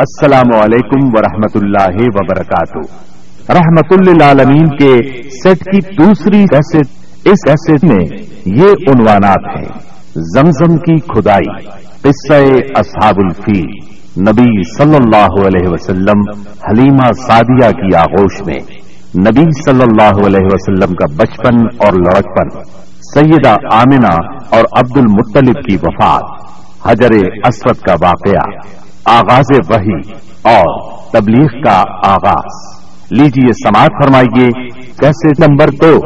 [0.00, 2.78] السلام علیکم ورحمۃ اللہ وبرکاتہ۔
[3.52, 4.96] رحمت للعالمین کے
[5.28, 6.76] سیٹ کی دوسری کیسٹ
[7.24, 9.78] اس کیسٹ میں یہ عنوانات ہیں۔
[10.14, 11.66] زمزم کی کھدائی،
[12.00, 13.60] قصہ اصحاب الفی
[14.20, 18.60] نبی صلی اللہ علیہ وسلم، حلیمہ سعدیہ کی آغوش میں۔
[19.18, 22.60] نبی صلی اللہ علیہ وسلم کا بچپن اور لڑکپن۔
[23.14, 24.14] سیدہ آمنہ
[24.50, 26.50] اور عبد المطلب کی وفات۔
[26.88, 27.10] حجر
[27.46, 30.12] اسود کا واقعہ۔ آغاز وحی
[30.42, 32.80] اور تبلیغ کا آغاز۔
[33.10, 35.98] لیجیے سماعت فرمائیے، کیسے نمبر دو؟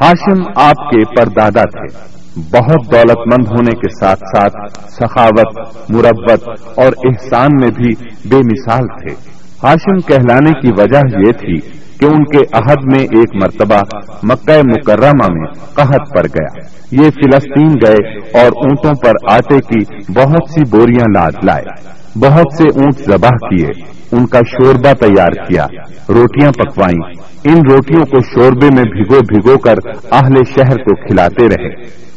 [0.00, 5.58] ہاشم آپ کے پردادا تھے۔ بہت دولت مند ہونے کے ساتھ ساتھ سخاوت،
[5.90, 7.88] مربت اور احسان میں بھی
[8.24, 9.30] بے مثال تھے۔
[9.64, 11.60] ہاشم کہلانے کی وجہ یہ تھی
[11.98, 13.80] کہ ان کے عہد میں ایک مرتبہ
[14.22, 16.60] مکہ مکرمہ میں قحط پڑ گیا۔
[16.92, 22.64] یہ فلسطین گئے اور اونٹوں پر آٹے کی بہت سی بوریاں لاد لائے۔ بہت سے
[22.64, 23.68] اونٹ ذبح کیے،
[24.12, 25.66] ان کا شوربہ تیار کیا،
[26.08, 27.12] روٹیاں پکوائیں۔
[27.44, 29.74] ان روٹیوں کو شوربے میں بھگو بھگو کر
[30.12, 31.74] اہل شہر کو کھلاتے رہے۔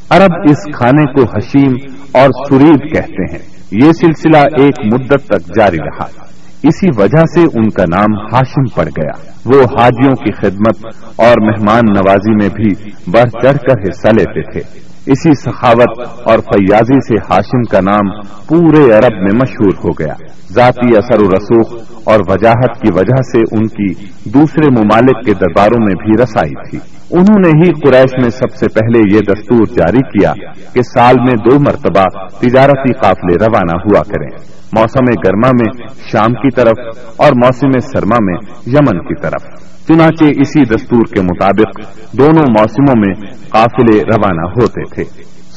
[0.10, 1.74] عرب اس کھانے کو حشیم
[2.12, 3.40] اور سرید کہتے ہیں۔
[3.72, 6.06] یہ سلسلہ ایک مدت تک جاری رہا۔
[6.64, 9.12] اسی وجہ سے ان کا نام ہاشم پڑ گیا۔
[9.46, 14.93] وہ حاجیوں کی خدمت اور مہمان نوازی میں بھی بڑھ چڑھ کر حصہ لیتے تھے۔
[15.06, 20.14] اسی سخاوت اور فیاضی سے ہاشم کا نام پورے عرب میں مشہور ہو گیا۔
[20.54, 25.86] ذاتی اثر و رسوخ اور وجاہت کی وجہ سے ان کی دوسرے ممالک کے درباروں
[25.86, 26.80] میں بھی رسائی تھی۔
[27.12, 30.34] انہوں نے ہی قریش میں سب سے پہلے یہ دستور جاری کیا
[30.74, 32.04] کہ سال میں دو مرتبہ
[32.40, 34.30] تجارتی قافلے روانہ ہوا کریں۔
[34.78, 38.36] موسم گرما میں شام کی طرف اور موسم سرما میں
[38.68, 41.80] یمن کی طرف۔ چنانچہ اسی دستور کے مطابق
[42.18, 43.14] دونوں موسموں میں
[43.50, 45.04] قافلے روانہ ہوتے تھے۔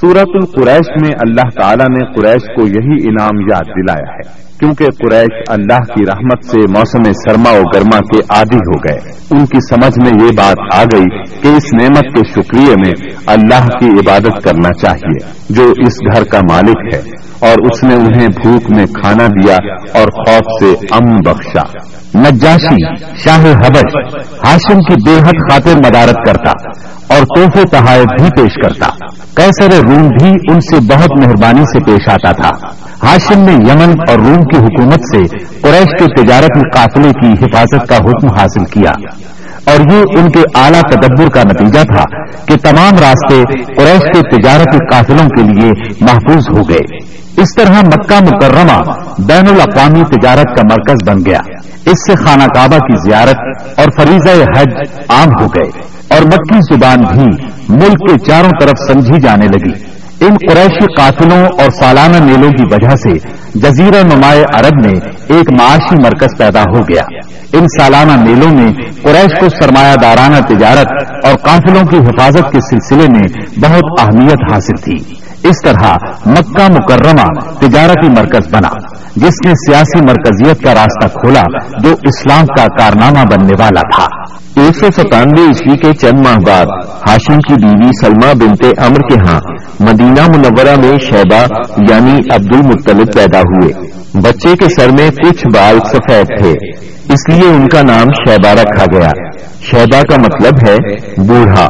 [0.00, 5.42] سورت القریش میں اللہ تعالیٰ نے قریش کو یہی انعام یاد دلایا ہے، کیونکہ قریش
[5.48, 8.98] اللہ کی رحمت سے موسم سرما و گرما کے عادی ہو گئے۔
[9.30, 12.92] ان کی سمجھ میں یہ بات آ گئی کہ اس نعمت کے شکریہ میں
[13.26, 18.28] اللہ کی عبادت کرنا چاہیے، جو اس گھر کا مالک ہے۔ اور اس نے انہیں
[18.28, 19.56] بھوک میں کھانا دیا
[19.98, 21.62] اور خوف سے امن بخشا۔
[22.14, 23.96] نجاشی، شاہ حبش،
[24.46, 26.50] ہاشم کی بے حد خاطر مدارت کرتا
[27.14, 28.88] اور تحفے تحائف بھی پیش کرتا۔
[29.36, 32.50] کیسر روم بھی ان سے بہت مہربانی سے پیش آتا تھا۔
[33.02, 37.96] ہاشم نے یمن اور روم کی حکومت سے قریش کے تجارتی قافلے کی حفاظت کا
[37.96, 38.92] حکم حاصل کیا۔
[39.66, 42.04] اور یہ ان کے اعلیٰ تدبر کا نتیجہ تھا
[42.46, 46.96] کہ تمام راستے قریش کے تجارتی قافلوں کے لیے محفوظ ہو گئے۔
[47.36, 48.82] اس طرح مکہ مکرمہ
[49.18, 51.40] بین الاقوامی تجارت کا مرکز بن گیا۔
[51.86, 55.70] اس سے خانہ کعبہ کی زیارت اور فریضہ حج عام ہو گئے
[56.08, 61.70] اور مکی زبان بھی ملک کے چاروں طرف سمجھی جانے لگی۔ ان قریشی قافلوں اور
[61.70, 67.02] سالانہ میلوں کی وجہ سے جزیرہ نمایاں عرب میں ایک معاشی مرکز پیدا ہو گیا۔
[67.52, 68.72] ان سالانہ میلوں میں
[69.02, 70.86] قریش کو سرمایہ دارانہ تجارت
[71.26, 75.14] اور قافلوں کی حفاظت کے سلسلے میں بہت اہمیت حاصل تھی۔
[75.48, 75.94] اس طرح
[76.26, 78.68] مکہ مکرمہ تجارتی مرکز بنا،
[79.16, 81.42] جس نے سیاسی مرکزیت کا راستہ کھولا
[81.82, 84.06] جو اسلام کا کارنامہ بننے والا تھا۔
[84.60, 86.66] ایک سو ستانوے عیسوی کے چند ماہ بعد
[87.08, 89.40] ہاشم کی بیوی سلما بنتے امر کے ہاں
[89.80, 91.46] مدینہ منورہ میں شہبہ
[91.90, 93.72] یعنی عبد المطلب پیدا ہوئے۔
[94.14, 96.52] بچے کے سر میں کچھ بال سفید تھے۔
[97.16, 99.10] اس لیے ان کا نام شہبہ رکھا گیا۔
[99.60, 100.76] شہبہ کا مطلب ہے
[101.26, 101.68] بوڑھا۔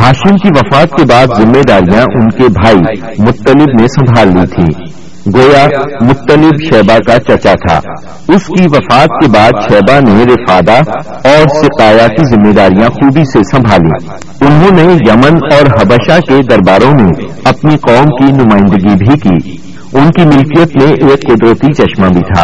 [0.00, 5.02] ہاشم کی وفات کے بعد ذمہ داریاں ان کے بھائی مطلب نے سنبھال لی تھی۔
[5.34, 5.66] گویا
[6.00, 7.80] مطلب شیبہ کا چچا تھا۔
[8.28, 13.56] اس کی وفات کے بعد شیبہ نے رفادہ اور سکایا کی ذمہ داریاں خوبی سے
[13.56, 14.06] سنبھالی۔
[14.46, 20.10] انہوں نے یمن اور حبشہ کے درباروں میں اپنی قوم کی نمائندگی بھی کی۔ ان
[20.10, 22.42] کی ملکیت میں ایک قدرتی چشمہ بھی تھا۔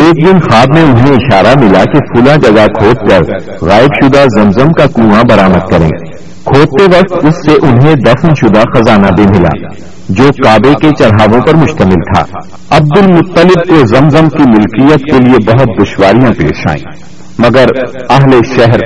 [0.00, 3.20] ایک دن خواب میں انہیں اشارہ ملا کہ فلا جگہ کھود کر
[3.66, 5.88] غائب شدہ زمزم کا کنواں برامد کریں۔
[6.44, 9.68] کھودتے وقت اس سے انہیں دفن شدہ خزانہ بھی ملا،
[10.08, 12.24] جو کعبے کے چڑھاووں پر مشتمل تھا۔
[12.70, 16.90] عبد المطلب کو زمزم کی ملکیت کے لیے بہت دشواریاں پیش آئیں،
[17.38, 17.66] مگر
[18.10, 18.78] اہل شہر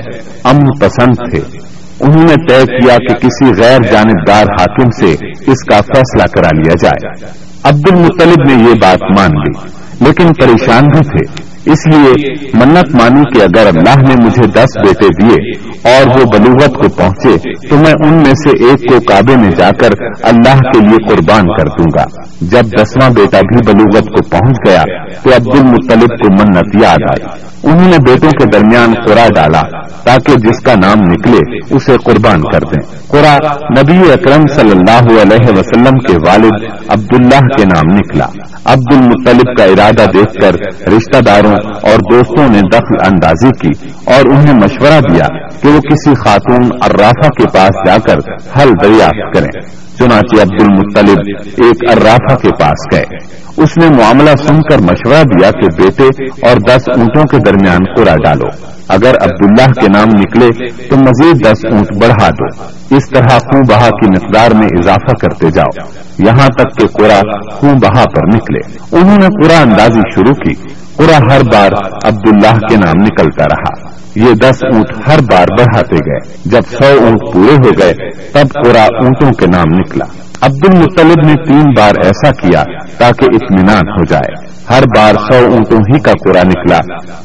[0.44, 1.67] امن پسند تھے۔
[2.00, 5.12] انہوں نے طے کیا کہ کسی غیر جانبدار حاکم سے
[5.46, 7.30] اس کا فیصلہ کرا لیا جائے۔
[7.62, 9.66] عبد المطلب نے یہ بات مان لی،
[10.00, 15.06] لیکن پریشان بھی تھے۔ اس لیے منت مانی کہ اگر اللہ نے مجھے دس بیٹے
[15.22, 19.50] دیے اور وہ بلوغت کو پہنچے تو میں ان میں سے ایک کو کعبے میں
[19.50, 19.90] جا کر
[20.22, 22.04] اللہ کے لیے قربان کر دوں گا۔
[22.40, 24.82] جب دسواں بیٹا بھی بلوغت کو پہنچ گیا
[25.22, 29.62] تو عبد المطلب کو منت یاد آئی۔ انہوں نے بیٹوں کے درمیان قرا ڈالا
[30.04, 33.36] تاکہ جس کا نام نکلے اسے قربان کر دیں۔ قرا
[33.80, 38.26] نبی اکرم صلی اللہ علیہ وسلم کے والد عبداللہ کے نام نکلا۔
[38.64, 40.54] عبد المطلب کا ارادہ دیکھ کر
[40.92, 45.26] رشتہ داروں اور دوستوں نے دخل اندازی کی اور انہیں مشورہ دیا
[45.62, 48.18] کہ وہ کسی خاتون ارافا کے پاس جا کر
[48.60, 54.62] حل دریافت کریں۔ چنانچہ عبد المطلب ایک ارافا کے پاس گئے۔ اس نے معاملہ سن
[54.62, 59.86] کر مشورہ دیا کہ بیٹے اور دس اونٹوں کے درمیان قرا ڈالو۔ اگر عبداللہ کے
[59.88, 62.62] نام نکلے تو مزید دس اونٹ بڑھا دو۔
[62.96, 65.88] اس طرح خوں بہا کی مقدار میں اضافہ کرتے جاؤ۔
[66.18, 67.20] یہاں تک کہ قرا
[67.52, 71.70] خوں بہا پر نکلے۔ انہوں نے قرا اندازی شروع کی۔ قرا ہر بار
[72.04, 77.32] عبداللہ کے نام نکلتا رہا۔ یہ دس اونٹ ہر بار بڑھاتے گئے۔ جب سو اونٹ
[77.32, 77.92] پورے ہو گئے،
[78.32, 80.04] تب قرا اونٹوں کے نام نکلا۔
[80.40, 82.62] عبد المطلب نے تین بار ایسا کیا
[82.98, 86.78] تاکہ اطمینان ہو جائے۔ ہر بار سو اونٹوں ہی کا کوڑا نکلا۔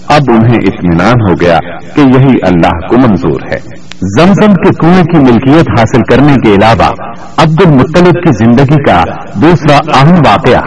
[0.07, 1.59] اب انہیں اطمینان ہو گیا
[1.95, 3.83] کہ یہی اللہ کو منظور ہے۔
[4.19, 6.89] زمزم کے کنویں کی ملکیت حاصل کرنے کے علاوہ
[7.37, 9.03] عبد المطلب کی زندگی کا
[9.41, 10.61] دوسرا اہم واقعہ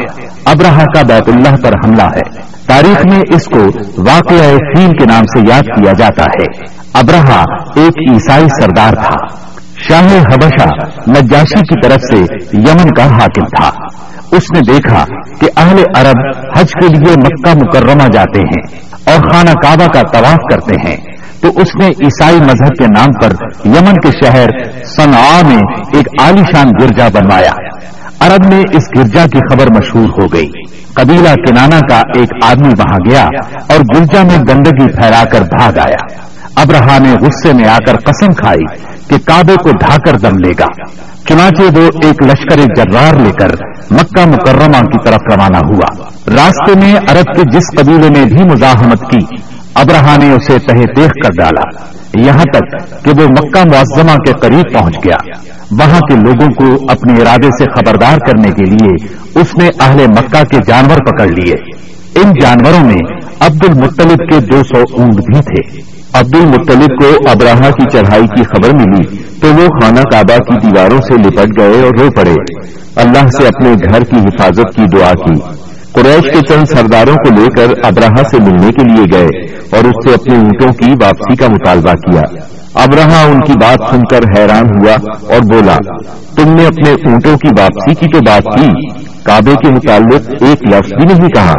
[0.45, 3.61] ابراہ کا بیت اللہ پر حملہ ہے۔ تاریخ میں اس کو
[3.99, 7.45] واقعہ فیل کے نام سے یاد کیا جاتا ہے۔ ابراہ
[7.77, 9.47] ایک عیسائی سردار تھا۔
[9.89, 10.69] شاہ حبشہ
[11.11, 13.71] نجاشی کی طرف سے یمن کا حاکم تھا۔
[14.33, 15.05] اس نے دیکھا
[15.41, 20.39] کہ اہل عرب حج کے لیے مکہ مکرمہ جاتے ہیں اور خانہ کعبہ کا طواف
[20.53, 20.97] کرتے ہیں۔
[21.41, 23.31] تو اس نے عیسائی مذہب کے نام پر
[23.65, 24.49] یمن کے شہر
[24.85, 27.53] صنع میں ایک عالیشان گرجا بنوایا۔
[28.21, 30.49] عرب میں اس گرجا کی خبر مشہور ہو گئی۔
[30.95, 33.25] قبیلہ کنانا کا ایک آدمی وہاں گیا
[33.69, 36.27] اور گرجا میں گندگی پھیلا کر بھاگ آیا۔
[36.57, 38.79] ابرہا نے غصے میں آ کر قسم کھائی
[39.09, 40.67] کہ کعبے کو ڈھا کر دم لے گا۔
[41.29, 43.51] چنانچہ وہ ایک لشکر جرار لے کر
[43.91, 49.01] مکہ مکرمہ کی طرف روانہ ہوا۔ راستے میں عرب کے جس قبیلے نے بھی مزاحمت
[49.01, 49.37] کی
[49.77, 51.85] ابرہا نے اسے تہ دیکھ کر ڈالا۔
[52.27, 55.17] یہاں تک کہ وہ مکہ معظمہ کے قریب پہنچ گیا۔
[55.71, 59.09] وہاں کے لوگوں کو اپنے ارادے سے خبردار کرنے کے لیے
[59.41, 61.55] اس نے اہل مکہ کے جانور پکڑ لیے۔
[62.15, 65.81] ان جانوروں میں عبد المطلب کے دو سو اونٹ بھی تھے۔
[66.13, 70.99] عبد المطلب کو ابراہ کی چڑھائی کی خبر ملی تو وہ خانہ کعبہ کی دیواروں
[70.99, 72.35] سے لپٹ گئے اور رو پڑے۔
[72.97, 75.41] اللہ سے اپنے گھر کی حفاظت کی دعا کی۔
[75.97, 80.09] قریش کے چند سرداروں کو لے کر ابراہ سے ملنے کے لیے گئے اور اس
[80.09, 82.23] سے اپنے اونٹوں کی واپسی کا مطالبہ کیا۔
[82.83, 84.95] ابراہ ان کی بات سن کر حیران ہوا
[85.35, 85.77] اور بولا،
[86.37, 88.91] تم نے اپنے اونٹوں کی واپسی کی تو بات کی،
[89.23, 91.55] کعبے کے متعلق ایک لفظ بھی نہیں کہا۔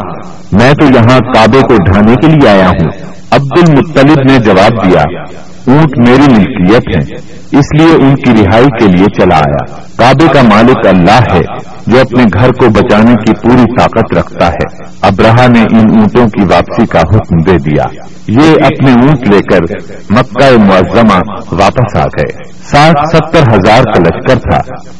[0.51, 5.01] میں تو یہاں کعبے کو ڈھانے کے لیے آیا ہوں۔ عبد المطلب نے جواب دیا،
[5.67, 7.15] اونٹ میری ملکیت ہے
[7.59, 11.41] اس لیے ان کی رہائی کے لیے چلا آیا۔ کعبے کا مالک اللہ ہے،
[11.87, 16.43] جو اپنے گھر کو بچانے کی پوری طاقت رکھتا ہے۔ ابراہ نے ان اونٹوں کی
[16.43, 17.83] واپسی کا حکم دے دیا۔
[18.27, 19.59] یہ اپنے اونٹ لے کر
[20.09, 21.19] مکہ معظمہ
[21.51, 24.57] واپس آ گئے۔ ساٹھ ستر ہزار کا لشکر تھا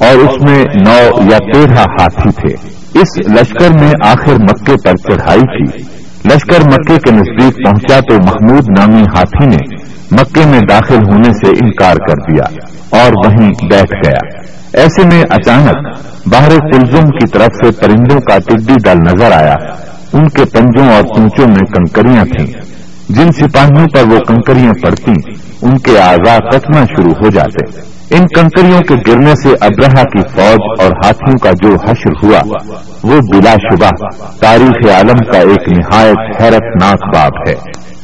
[0.07, 5.41] اور اس میں نو یا تیرہ ہاتھی تھے۔ اس لشکر میں آخر مکے پر چڑھائی
[5.41, 5.97] کی۔
[6.31, 9.75] لشکر مکے کے نزدیک پہنچا تو محمود نامی ہاتھی نے
[10.11, 12.43] مکے میں داخل ہونے سے انکار کر دیا
[12.89, 18.73] اور وہیں بیٹھ گیا۔ ایسے میں اچانک باہر کلزم کی طرف سے پرندوں کا ٹڈی
[18.85, 19.55] دل نظر آیا۔
[20.13, 22.47] ان کے پنجوں اور پونچوں میں کنکریاں تھیں۔
[23.09, 25.11] جن سپاہیوں پر وہ کنکریاں پڑتی،
[25.61, 30.81] ان کے آزاد کٹنا شروع ہو جاتے۔ ان کنکریوں کے گرنے سے ابرہا کی فوج
[30.81, 32.39] اور ہاتھیوں کا جو حشر ہوا،
[33.03, 33.89] وہ بلا شبہ
[34.41, 37.55] تاریخ عالم کا ایک نہایت حیرت ناک باب ہے۔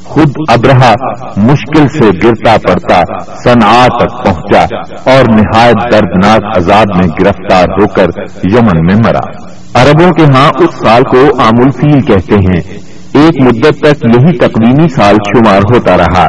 [0.03, 0.93] خود ابرہا
[1.37, 3.01] مشکل سے گرتا پڑتا
[3.43, 4.63] سنا تک پہنچا
[5.11, 8.07] اور نہایت دردناک عذاب میں گرفتار ہو کر
[8.43, 12.77] یمن میں مرا۔ عربوں کے ہاں اس سال کو آمول فیل کہتے ہیں۔
[13.13, 16.27] ایک مدت تک یہی تقویمی سال شمار ہوتا رہا۔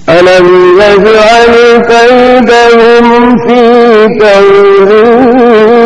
[0.09, 0.54] ألم
[0.93, 1.55] يجعل
[1.88, 3.62] كيدهم في
[4.21, 5.85] تنظيم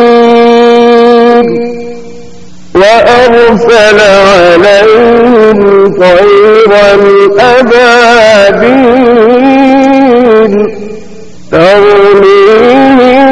[2.75, 5.59] وأرسل عليهم
[6.01, 6.89] طيرا
[9.29, 10.55] أبابيل
[11.53, 13.31] ترميهم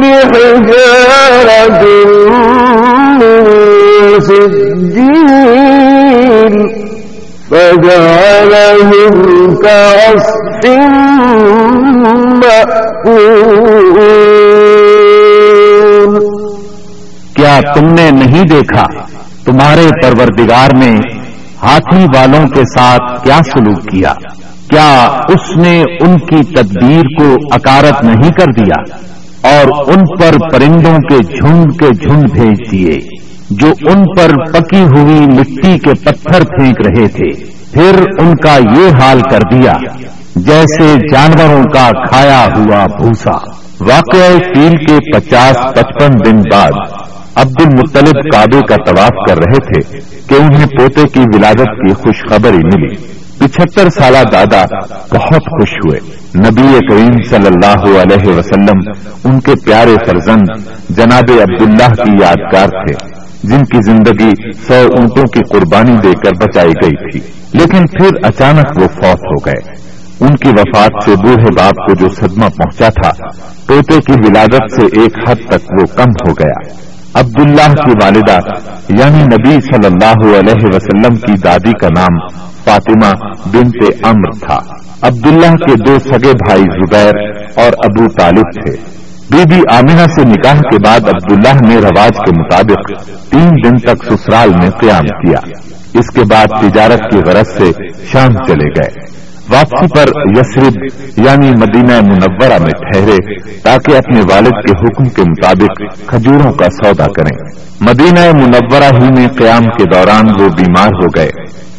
[0.00, 1.82] بحجارة
[3.20, 5.57] من سجيل
[7.50, 9.12] فجعلهم
[9.54, 10.66] كعصف
[12.42, 13.98] مأكول.
[17.36, 18.82] کیا تم نے نہیں دیکھا
[19.44, 20.92] تمہارے پروردگار نے
[21.62, 24.12] ہاتھی والوں کے ساتھ کیا سلوک کیا؟
[24.70, 24.90] کیا
[25.28, 28.82] اس نے ان کی تدبیر کو اکارت نہیں کر دیا
[29.50, 33.17] اور ان پر پرندوں کے جھنڈ کے جھنڈ بھیج دیے؟
[33.50, 39.02] جو ان پر پکی ہوئی مٹی کے پتھر پھینک رہے تھے۔ پھر ان کا یہ
[39.02, 39.72] حال کر دیا،
[40.36, 46.72] جیسے جانوروں کا کھایا ہوا بھوسا۔ واقع فیل کے پچاس پچپن دن بعد
[47.34, 52.56] عبد المطلب کعبے کا طواف کر رہے تھے کہ انہیں پوتے کی ولادت کی خوشخبری
[52.56, 54.64] ملی۔ پچہتر سالہ دادا
[55.14, 56.00] بہت خوش ہوئے۔
[56.34, 58.92] نبی کریم صلی اللہ علیہ وسلم،
[59.24, 60.46] ان کے پیارے فرزند
[60.88, 66.72] جناب عبداللہ کی یادگار تھے، جن کی زندگی سو اونٹوں کی قربانی دے کر بچائی
[66.82, 67.20] گئی تھی۔
[67.52, 69.88] لیکن پھر اچانک وہ فوت ہو گئے۔
[70.20, 73.26] ان کی وفات سے بوڑھے باپ کو جو صدمہ پہنچا تھا،
[73.66, 78.38] پوتے کی ولادت سے ایک حد تک وہ کم ہو گیا۔ عبداللہ کی والدہ
[78.88, 82.28] یعنی نبی صلی اللہ علیہ وسلم کی دادی کا نام
[82.64, 83.14] فاطمہ
[83.52, 84.58] بنت امر تھا۔
[85.02, 88.98] عبداللہ کے دو سگے بھائی زبیر اور ابو طالب تھے۔
[89.30, 94.04] بی بی آمینہ سے نکاح کے بعد عبداللہ نے رواج کے مطابق تین دن تک
[94.04, 95.38] سسرال میں قیام کیا۔
[95.94, 97.70] اس کے بعد تجارت کی غرض سے
[98.12, 99.18] شام چلے گئے۔
[99.50, 100.84] واپسی پر یسرب
[101.16, 103.16] یعنی مدینہ منورہ میں ٹھہرے
[103.62, 107.38] تاکہ اپنے والد کے حکم کے مطابق کھجوروں کا سودا کریں۔
[107.80, 111.30] مدینہ منورہ ہی میں قیام کے دوران وہ بیمار ہو گئے۔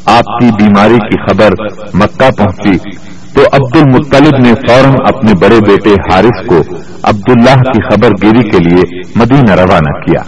[0.06, 1.50] آپ کی بیماری کی خبر
[1.94, 6.62] مکہ پہنچی۔ تو عبد المطلب نے فوراً اپنے بڑے بیٹے حارث کو
[7.04, 10.22] عبداللہ کی خبر گیری کے لیے مدینہ روانہ کیا۔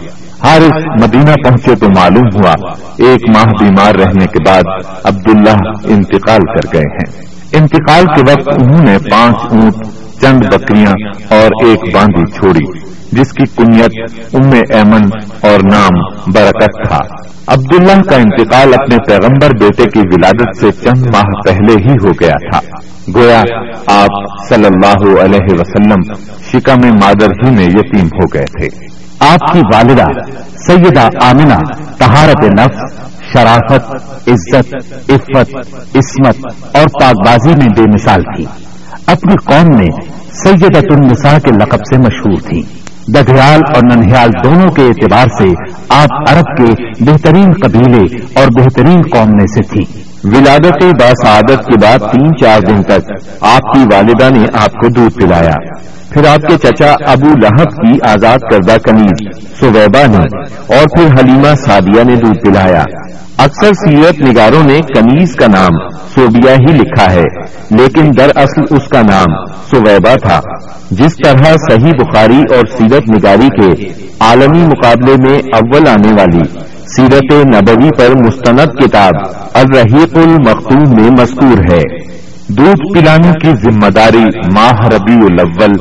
[0.44, 2.54] حارث مدینہ پہنچے تو معلوم ہوا،
[2.98, 4.62] ایک ماہ بیمار رہنے کے بعد
[5.04, 9.74] عبداللہ انتقال کر گئے ہیں۔ انتقال کے وقت انہوں نے پانچ اونٹ،
[10.20, 10.92] چند بکریاں
[11.30, 12.78] اور ایک باندھی چھوڑی،
[13.12, 15.02] جس کی کنیت ام ایمن
[15.40, 16.98] اور نام برکت تھا۔
[17.46, 22.50] عبداللہ کا انتقال اپنے پیغمبر بیٹے کی ولادت سے چند ماہ پہلے ہی ہو گیا
[22.50, 22.60] تھا۔
[23.14, 23.42] گویا
[23.86, 26.14] آپ صلی اللہ علیہ وسلم
[26.52, 28.68] شکا مادر ہی میں یتیم ہو گئے تھے۔
[29.20, 30.04] آپ کی والدہ
[30.66, 31.58] سیدہ آمنہ
[31.98, 33.94] تہارت نفس شرافت،
[34.28, 34.74] عزت،
[35.08, 35.56] عفت،
[35.96, 36.36] عصمت
[36.76, 38.44] اور پاک بازی میں بے مثال تھی۔
[39.06, 42.62] اپنی قوم میں سیدت النساء کے لقب سے مشہور تھی۔
[43.08, 45.48] ددھیال اور ننہیال دونوں کے اعتبار سے
[45.88, 51.98] آپ عرب کے بہترین قبیلے اور بہترین قوم میں سے تھی ولادت باسعادت کے بعد
[51.98, 55.54] تین چار دن تک آپ کی والدہ نے آپ کو دودھ پلایا۔
[56.10, 60.24] پھر آپ کے چچا ابو لہب کی آزاد کردہ کنیز سویبا نے
[60.76, 62.84] اور پھر حلیمہ سادیہ نے دودھ پلایا۔
[63.38, 67.24] اکثر سیرت نگاروں نے کنیز کا نام سوبیا ہی لکھا ہے،
[67.70, 70.40] لیکن دراصل اس کا نام سویبا تھا۔
[70.90, 77.32] جس طرح صحیح بخاری اور سیرت نگاری کے عالمی مقابلے میں اول آنے والی سیرت
[77.32, 79.12] نبوی پر مستند کتاب
[79.54, 81.82] الرحیق المختوم میں مذکور ہے۔
[82.56, 84.22] دودھ پلانے کی ذمہ داری
[84.54, 85.72] ماہ ربیع الاول،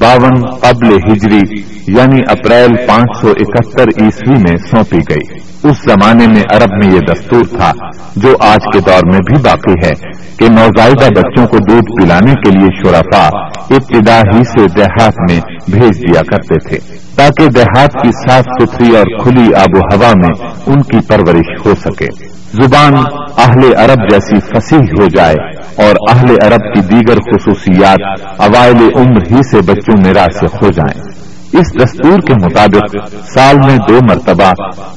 [0.00, 1.40] باون قبل ہجری
[1.86, 7.00] یعنی اپریل پانچ سو اکہتر عیسوی میں سونپی گئی۔ اس زمانے میں عرب میں یہ
[7.00, 7.72] دستور تھا،
[8.16, 9.92] جو آج کے دور میں بھی باقی ہے،
[10.36, 13.26] کہ نوزائیدہ بچوں کو دودھ پلانے کے لیے شرفا
[13.70, 16.78] ابتدا ہی سے دیہات میں بھیج دیا کرتے تھے،
[17.16, 21.74] تاکہ دیہات کی صاف ستھری اور کھلی آب و ہوا میں ان کی پرورش ہو
[21.84, 22.94] سکے۔ زبان
[23.38, 25.34] اہل عرب جیسی فصیح ہو جائے
[25.86, 31.12] اور اہل عرب کی دیگر خصوصیات اوائل عمر ہی سے بچوں میں راسخ ہو جائیں۔
[31.60, 32.96] اس دستور کے مطابق
[33.34, 34.52] سال میں دو مرتبہ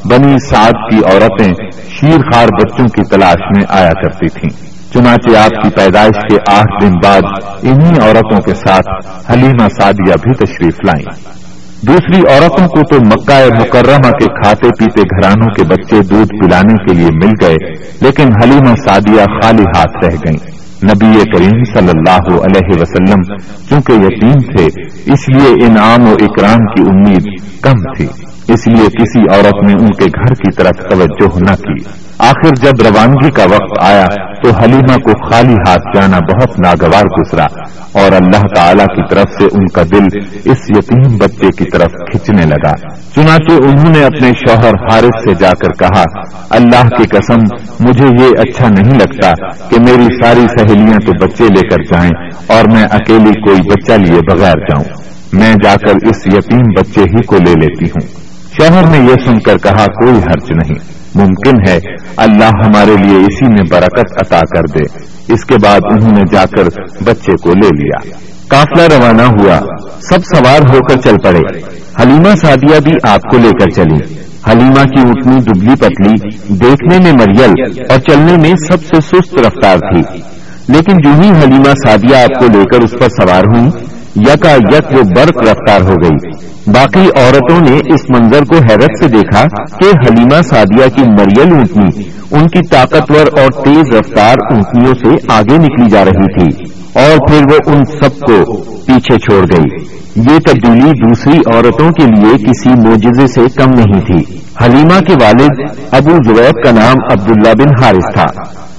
[0.05, 1.53] بنی سعد کی عورتیں
[1.89, 6.85] شیر خار بچوں کی تلاش میں آیا کرتی تھیں۔ چنانچہ آپ کی پیدائش کے آٹھ
[6.85, 7.21] دن بعد
[7.61, 8.89] انہی عورتوں کے ساتھ
[9.31, 11.38] حلیمہ سعدیہ بھی تشریف لائیں۔
[11.87, 16.93] دوسری عورتوں کو تو مکہ مکرمہ کے کھاتے پیتے گھرانوں کے بچے دودھ پلانے کے
[16.93, 17.55] لیے مل گئے،
[18.01, 23.21] لیکن حلیمہ سعدیہ خالی ہاتھ رہ گئیں۔ نبی کریم صلی اللہ علیہ وسلم،
[23.69, 24.65] چونکہ یتیم تھے،
[25.13, 27.25] اس لیے انعام و اکرام کی امید
[27.61, 28.07] کم تھی۔
[28.53, 32.87] اس لیے کسی عورت نے ان کے گھر کی طرف توجہ نہ کی۔ آخر جب
[32.87, 34.05] روانگی کا وقت آیا
[34.43, 37.45] تو حلیمہ کو خالی ہاتھ جانا بہت ناگوار گزرا
[37.91, 40.05] اور اللہ تعالی کی طرف سے ان کا دل
[40.45, 42.71] اس یتیم بچے کی طرف کھینچنے لگا۔
[43.15, 46.03] چنانچہ انہوں نے اپنے شوہر حارث سے جا کر کہا،
[46.49, 47.39] اللہ کی قسم،
[47.79, 49.31] مجھے یہ اچھا نہیں لگتا
[49.69, 54.19] کہ میری ساری سہیلیاں تو بچے لے کر جائیں اور میں اکیلی کوئی بچہ لیے
[54.31, 55.01] بغیر جاؤں۔
[55.33, 58.28] میں جا کر اس یتیم بچے ہی کو لے لیتی ہوں۔
[58.59, 60.75] شوہر نے یہ سن کر کہا، کوئی حرج نہیں۔
[61.15, 61.79] ممکن ہے
[62.17, 66.45] اللہ ہمارے لیے اسی میں برکت عطا کر دے۔ اس کے بعد انہوں نے جا
[66.45, 66.63] کر
[67.03, 68.09] بچے کو لے لیا۔
[68.47, 69.59] قافلہ روانہ ہوا۔
[70.01, 71.61] سب سوار ہو کر چل پڑے۔
[72.01, 74.15] حلیمہ سادیہ بھی آپ کو لے کر چلی۔
[74.51, 76.15] حلیمہ کی اٹھنی دبلی پتلی،
[76.55, 80.21] دیکھنے میں مریل اور چلنے میں سب سے سست رفتار تھی۔
[80.67, 84.91] لیکن جو ہی حلیمہ سادیہ آپ کو لے کر اس پر سوار ہوئی یکا یک
[84.91, 89.45] وہ برق رفتار ہو گئی۔ باقی عورتوں نے اس منظر کو حیرت سے دیکھا
[89.79, 95.57] کہ حلیمہ سادیہ کی مریل اونٹنی، ان کی طاقتور اور تیز رفتار اونٹنیوں سے آگے
[95.57, 96.63] نکلی جا رہی تھی
[96.93, 102.37] اور پھر وہ ان سب کو پیچھے چھوڑ گئی۔ یہ تبدیلی دوسری عورتوں کے لیے
[102.37, 107.83] کسی موجزے سے کم نہیں تھی۔ حلیمہ کے والد ابو زبیب کا نام عبداللہ بن
[107.83, 108.25] حارث تھا۔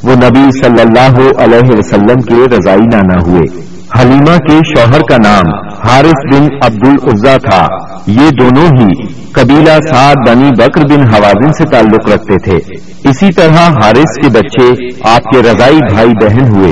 [0.03, 5.69] وہ نبی صلی اللہ علیہ وسلم کے رضائی نانا ہوئے۔ حلیمہ کے شوہر کا نام
[5.89, 7.67] حارث بن عبد العزا تھا۔
[8.07, 12.75] یہ دونوں ہی قبیلہ سعد بنی بکر بن حوازن سے تعلق رکھتے تھے۔
[13.09, 16.71] اسی طرح حارث کے بچے آپ کے رضائی بھائی بہن ہوئے۔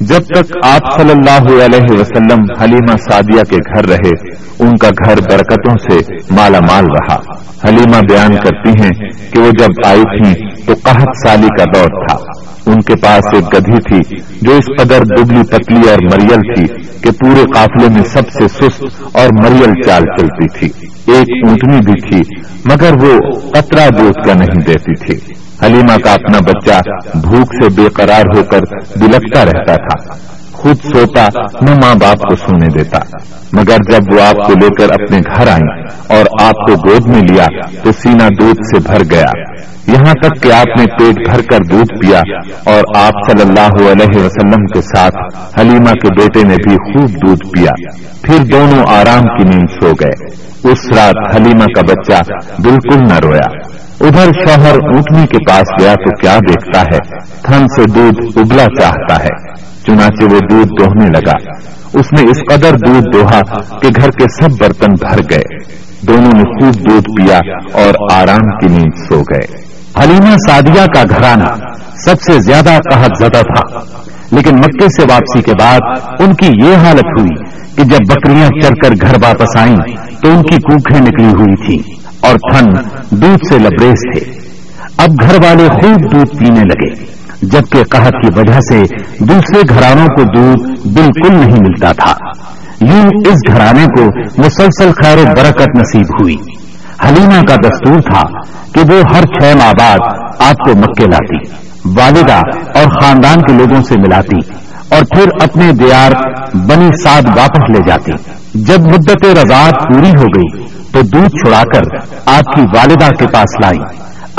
[0.00, 5.14] جب تک آپ صلی اللہ علیہ وسلم حلیمہ سعدیہ کے گھر رہے، ان کا گھر
[5.30, 7.16] برکتوں سے مالا مال رہا۔
[7.68, 12.16] حلیمہ بیان کرتی ہیں کہ وہ جب آئی تھیں تو قحط سالی کا دور تھا۔
[12.66, 16.66] ان کے پاس ایک گدھی تھی جو اس قدر دبلی پتلی اور مریل تھی
[17.00, 20.68] کہ پورے قافلے میں سب سے سست اور مریل چال چلتی تھی۔
[21.12, 23.18] ایک اونٹنی بھی تھی، مگر وہ
[23.50, 25.34] قطرہ دودھ کا نہیں دیتی تھی۔
[25.66, 26.80] حلیمہ کا اپنا بچہ
[27.18, 28.60] بھوک سے بے قرار ہو کر
[28.96, 30.14] بلکتا رہتا تھا۔
[30.60, 31.28] خود سوتا
[31.60, 32.98] نہ ماں باپ کو سونے دیتا۔
[33.52, 37.20] مگر جب وہ آپ کو لے کر اپنے گھر آئی اور آپ کو گود میں
[37.20, 37.46] لیا،
[37.82, 39.30] تو سینا دودھ سے بھر گیا۔
[39.86, 42.20] یہاں تک کہ آپ نے پیٹ بھر کر دودھ پیا
[42.64, 45.16] اور آپ صلی اللہ علیہ وسلم کے ساتھ
[45.60, 47.70] حلیمہ کے بیٹے نے بھی خوب دودھ پیا۔
[48.22, 50.26] پھر دونوں آرام کی نیند سو گئے۔
[50.70, 52.22] اس رات حلیمہ کا بچہ
[52.62, 57.84] بالکل نہ رویا۔ ادھر شوہر اونٹنی کے پاس گیا تو کیا دیکھتا ہے؟ تھن سے
[57.94, 59.59] دودھ ابلا چاہتا ہے۔
[59.90, 61.52] چنانچہ وہ دودھ دوہنے لگا۔
[61.92, 63.40] اس نے اس قدر دودھ دوہا
[63.78, 65.64] کہ گھر کے سب برتن بھر گئے۔
[66.06, 67.38] دونوں نے خوب دودھ پیا
[67.72, 69.70] اور آرام کی نیند سو گئے۔
[70.02, 71.64] حلیمہ سادیہ کا گھرانہ
[72.04, 73.78] سب سے زیادہ قحط زدہ تھا۔
[74.32, 75.80] لیکن مکے سے واپسی کے بعد
[76.18, 77.44] ان کی یہ حالت ہوئی
[77.76, 79.76] کہ جب بکریاں چڑھ کر گھر واپس آئیں
[80.22, 82.66] تو ان کی کوکھیں نکلی ہوئی تھی اور تھن
[83.10, 84.40] دودھ سے لبریز تھے۔
[84.98, 88.82] اب گھر والے خوب دودھ پینے لگے۔ جبکہ قحط کی وجہ سے
[89.18, 92.12] دوسرے گھرانوں کو دودھ بالکل نہیں ملتا تھا۔
[92.80, 94.04] یوں اس گھرانے کو
[94.38, 96.36] مسلسل خیر و برکت نصیب ہوئی۔
[97.06, 98.22] حلیمہ کا دستور تھا
[98.74, 99.98] کہ وہ ہر چھ ماہ بعد
[100.38, 101.54] آپ کو مکے لاتی،
[102.00, 102.40] والدہ
[102.78, 104.54] اور خاندان کے لوگوں سے ملاتی
[104.88, 106.12] اور پھر اپنے دیار
[106.54, 108.12] بنی ساتھ واپس لے جاتی۔
[108.54, 113.64] جب مدت رضاعت پوری ہو گئی تو دودھ چھڑا کر آپ کی والدہ کے پاس
[113.64, 113.78] لائی۔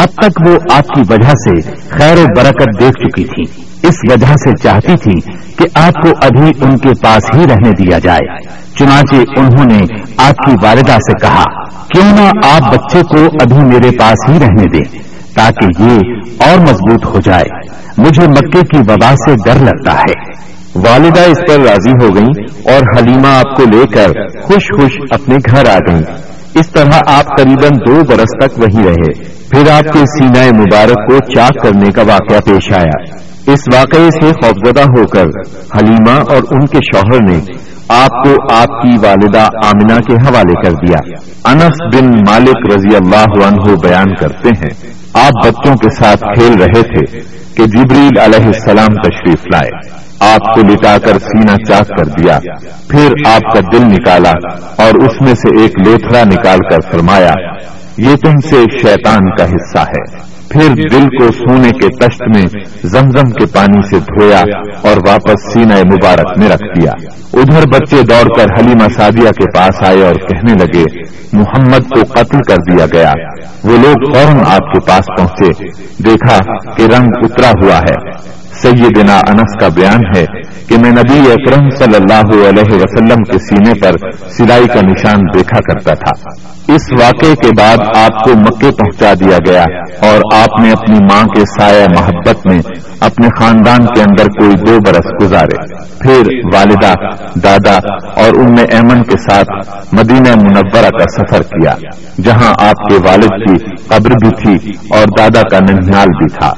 [0.01, 4.33] اب تک وہ آپ کی وجہ سے خیر و برکت دیکھ چکی تھی اس وجہ
[4.33, 8.37] سے چاہتی تھی کہ آپ کو ابھی ان کے پاس ہی رہنے دیا جائے۔
[8.77, 9.79] چنانچہ انہوں نے
[10.17, 14.77] آپ کی والدہ سے کہا، کیوں نہ آپ بچے کو ابھی میرے پاس ہی رہنے
[14.77, 14.99] دیں،
[15.35, 15.99] تاکہ یہ
[16.49, 20.41] اور مضبوط ہو جائے۔ مجھے مکے کی وبا سے ڈر لگتا ہے۔
[20.75, 24.11] والدہ اس پر راضی ہو گئی اور حلیمہ آپ کو لے کر
[24.41, 26.03] خوش خوش اپنے گھر آ گئی
[26.55, 31.17] اس طرح آپ قریب دو برس تک وہی رہے۔ پھر آپ کے سینہ مبارک کو
[31.33, 33.15] چاک کرنے کا واقعہ پیش آیا۔
[33.53, 35.25] اس واقعے سے خوفزدہ ہو کر
[35.75, 37.39] حلیمہ اور ان کے شوہر نے
[37.89, 40.97] آپ کو آپ کی والدہ آمنہ کے حوالے کر دیا۔
[41.45, 46.81] انس بن مالک رضی اللہ عنہ بیان کرتے ہیں۔ آپ بچوں کے ساتھ کھیل رہے
[46.81, 47.19] تھے
[47.55, 52.39] کہ جبریل علیہ السلام تشریف لائے۔ آپ کو لٹا کر سینا چاک کر دیا۔
[52.89, 54.31] پھر آپ کا دل نکالا
[54.77, 57.33] اور اس میں سے ایک لوتھرا نکال کر فرمایا
[57.97, 63.29] یہ تم سے شیطان کا حصہ ہے۔ پھر دل کو سونے کے تشت میں زمزم
[63.29, 64.39] کے پانی سے دھویا
[64.81, 66.91] اور واپس سینہ مبارک میں رکھ دیا۔
[67.33, 70.83] ادھر بچے دوڑ کر حلیمہ سادیہ کے پاس آئے اور کہنے لگے
[71.33, 73.11] محمد کو قتل کر دیا گیا۔
[73.63, 75.67] وہ لوگ فوراً آپ کے پاس پہنچے۔
[76.03, 76.37] دیکھا
[76.75, 80.25] کہ رنگ اترا ہوا ہے۔ سیدنا انس کا بیان ہے
[80.67, 85.59] کہ میں نبی اکرم صلی اللہ علیہ وسلم کے سینے پر سلائی کا نشان دیکھا
[85.59, 89.63] کرتا تھا۔ اس واقعے کے بعد آپ کو مکے پہنچا دیا گیا
[90.07, 92.61] اور آپ آپ نے اپنی ماں کے سایہ محبت میں
[92.99, 96.93] اپنے خاندان کے اندر کوئی دو برس گزارے۔ پھر والدہ،
[97.39, 97.77] دادا
[98.21, 101.71] اور ام ایمن کے ساتھ مدینہ منورہ کا سفر کیا،
[102.23, 106.53] جہاں آپ کے والد کی قبر بھی تھی اور دادا کا ننال بھی تھا۔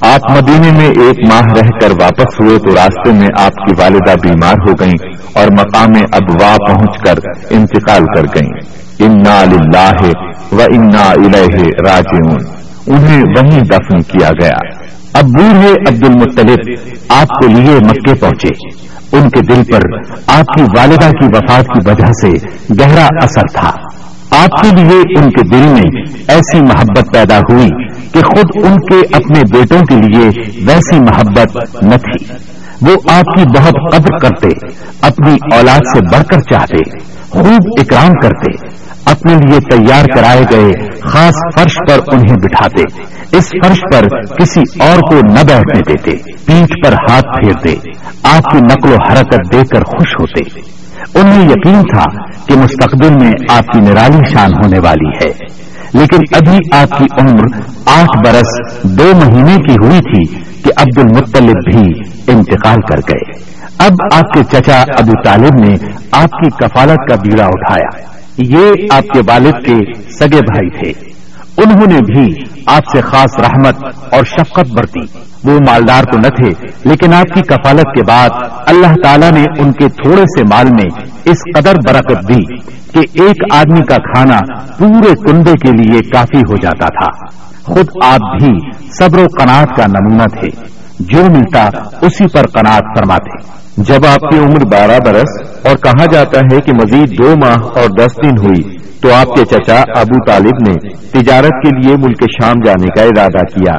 [0.00, 4.14] آپ مدینے میں ایک ماہ رہ کر واپس ہوئے تو راستے میں آپ کی والدہ
[4.22, 7.14] بیمار ہو گئیں اور مقام ابوا پہنچ کر
[7.50, 10.10] انتقال کر گئیں۔ انا لاہ
[10.52, 14.74] و انا الہ راجعون۔ انہیں وہیں دفن کیا گیا۔
[15.12, 16.58] اب بوڑھے عبد المطلب
[17.08, 19.80] آپ کو لیے مکے پہنچے۔ ان کے دل پر
[20.26, 22.46] آپ کی والدہ کی وفات کی وجہ سے
[22.80, 23.70] گہرا اثر تھا۔
[24.30, 27.68] آپ کے لیے ان کے دل میں ایسی محبت پیدا ہوئی
[28.12, 30.28] کہ خود ان کے اپنے بیٹوں کے لیے
[30.66, 32.34] ویسی محبت نہ تھی۔
[32.82, 34.48] وہ آپ کی بہت قدر کرتے،
[35.00, 38.66] اپنی اولاد سے بڑھ کر چاہتے، خوب اکرام کرتے۔
[39.10, 42.82] اپنے لیے تیار کرائے گئے، خاص فرش پر انہیں بٹھاتے۔
[43.36, 44.02] اس فرش پر
[44.40, 46.10] کسی اور کو نہ بیٹھنے دیتے،
[46.44, 47.90] پیٹھ پر ہاتھ پھیرتے،
[48.22, 50.60] آپ کی نقل و حرکت دیکھ کر خوش ہوتے۔
[51.20, 52.04] انہیں یقین تھا
[52.46, 55.58] کہ مستقبل میں آپ کی نرالی شان ہونے والی ہے۔
[55.94, 61.74] لیکن ابھی آپ کی عمر آٹھ برس دو مہینے کی ہوئی تھی کہ عبد المطلب
[61.74, 61.86] بھی
[62.32, 63.44] انتقال کر گئے۔
[63.78, 65.74] اب آپ کے چچا ابو طالب نے
[66.12, 71.18] آپ کی کفالت کا بیڑا اٹھایا۔ یہ آپ کے والد کے سگے بھائی تھے۔
[71.56, 72.34] انہوں نے بھی
[72.66, 73.74] آپ سے خاص رحمت
[74.14, 78.28] اور شفقت برتی۔ وہ مالدار تو نہ تھے، لیکن آپ کی کفالت کے بعد
[78.66, 82.56] اللہ تعالیٰ نے ان کے تھوڑے سے مال میں اس قدر برکت دی
[82.92, 84.38] کہ ایک آدمی کا کھانا
[84.78, 87.24] پورے کنبے کے لیے کافی ہو جاتا تھا۔
[87.62, 90.48] خود آپ بھی صبر و قناعت کا نمونہ تھے۔
[91.00, 91.68] جو ملتا
[92.00, 96.72] اسی پر قناعت فرماتے۔ جب آپ کی عمر بارہ برس اور کہا جاتا ہے کہ
[96.72, 100.74] مزید دو ماہ اور دس دن ہوئی، تو آپ کے چچا ابو طالب نے
[101.10, 103.72] تجارت کے لیے ملک شام جانے کا ارادہ کیا۔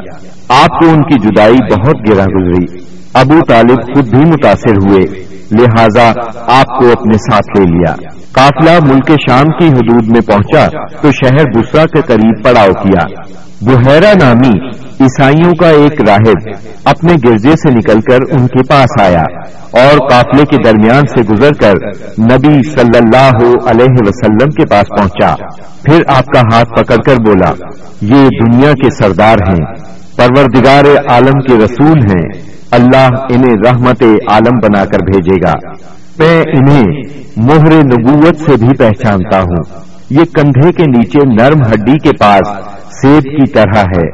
[0.50, 6.12] آپ کو ان کی جدائی بہت گرا گزری۔ ابو طالب خود بھی متاثر ہوئے، لہذا
[6.48, 7.95] آپ کو اپنے ساتھ لے لیا۔
[8.32, 10.67] قافلہ ملک شام کی حدود میں پہنچا
[11.02, 13.24] تو شہر بسرا کے قریب پڑاؤ کیا۔
[13.62, 14.69] بحیرہ نامی
[15.00, 16.50] عیسائیوں کا ایک راہب
[16.86, 19.24] اپنے گرجے سے نکل کر ان کے پاس آیا
[19.72, 21.74] اور قافلے کے درمیان سے گزر کر
[22.19, 25.36] نبی صلی اللہ علیہ وسلم کے پاس پہنچا۔
[25.84, 27.52] پھر آپ کا ہاتھ پکڑ کر بولا،
[28.02, 29.76] یہ دنیا کے سردار ہیں،
[30.17, 35.69] پروردگار عالم کے رسول ہیں۔ اللہ انہیں رحمت عالم بنا کر بھیجے گا۔
[36.19, 36.84] میں انہیں
[37.38, 39.79] مہر نبوت سے بھی پہچانتا ہوں۔
[40.10, 42.47] یہ کندھے کے نیچے نرم ہڈی کے پاس
[43.01, 44.08] سیب کی طرح ہے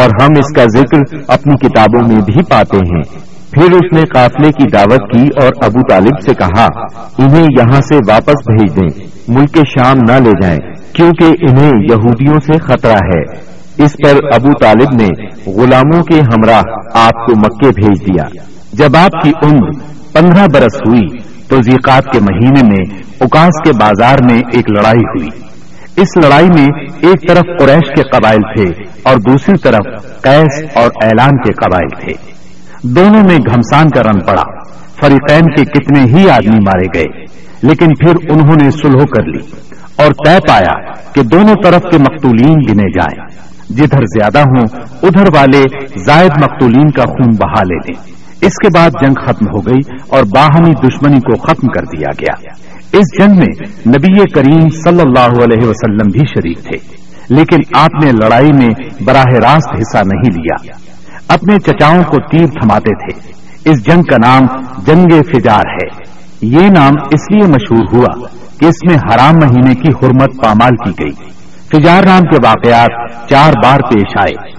[0.00, 4.48] اور ہم اس کا ذکر اپنی کتابوں میں بھی پاتے ہیں۔ پھر اس نے قافلے
[4.52, 6.66] کی دعوت کی اور ابو طالب سے کہا،
[7.18, 10.58] انہیں یہاں سے واپس بھیج دیں، ملک شام نہ لے جائیں،
[10.92, 13.47] کیونکہ انہیں یہودیوں سے خطرہ ہے۔
[13.78, 15.08] اس پر ابو طالب نے
[15.50, 16.62] غلاموں کے ہمراہ
[16.94, 18.24] آپ کو مکے بھیج دیا۔
[18.72, 19.70] جب آپ کی عمر
[20.12, 25.28] پندرہ برس ہوئی تو زیقات کے مہینے میں اکاس کے بازار میں ایک لڑائی ہوئی۔
[25.96, 26.66] اس لڑائی میں
[27.00, 32.12] ایک طرف قریش کے قبائل تھے اور دوسری طرف قیس اور اعلان کے قبائل تھے۔
[32.82, 34.44] دونوں میں گھمسان کا رن پڑا۔
[35.00, 37.24] فریقین کے کتنے ہی آدمی مارے گئے۔
[37.62, 39.38] لیکن پھر انہوں نے سلو کر لی
[39.96, 44.64] اور طے پایا کہ دونوں طرف کے مقتولین گنے جائیں۔ جدھر زیادہ ہوں،
[45.02, 45.62] ادھر والے
[46.04, 50.22] زائد مقتولین کا خون بہا لے لیں اس کے بعد جنگ ختم ہو گئی اور
[50.22, 52.52] باہمی دشمنی کو ختم کر دیا گیا۔
[52.92, 56.76] اس جنگ میں نبی کریم صلی اللہ علیہ وسلم بھی شریک تھے،
[57.30, 58.68] لیکن آپ نے لڑائی میں
[59.04, 60.72] براہ راست حصہ نہیں لیا۔
[61.28, 63.32] اپنے چچاؤں کو تیر تھماتے تھے۔
[63.70, 64.46] اس جنگ کا نام
[64.86, 68.26] جنگ فجار ہے۔ یہ نام اس لیے مشہور ہوا
[68.60, 71.37] کہ اس میں حرام مہینے کی حرمت پامال کی گئی۔
[71.72, 74.50] فجار نام کے واقعات چار بار پیش آئے۔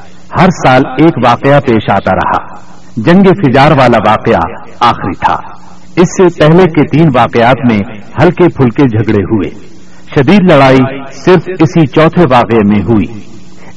[0.42, 2.56] ہر سال ایک واقعہ پیش آتا رہا۔
[2.98, 4.40] جنگ فجار والا واقعہ
[4.80, 5.36] آخری تھا۔
[5.96, 7.80] اس سے پہلے کے تین واقعات میں
[8.24, 9.50] ہلکے پھلکے جھگڑے ہوئے۔
[10.16, 13.20] شدید لڑائی صرف اسی چوتھے واقعے میں ہوئی۔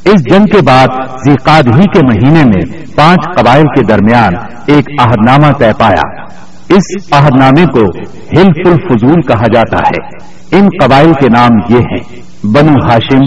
[0.05, 0.89] اس جنگ کے بعد
[1.25, 4.33] زیقاد ہی کے مہینے میں پانچ قبائل کے درمیان
[4.67, 6.23] ایک عہد نامہ طے پایا۔
[6.69, 10.17] اس عہد نامے کو ہل فل فضول کہا جاتا ہے۔
[10.59, 13.21] ان قبائل کے نام یہ ہیں۔ بنو ہاشم،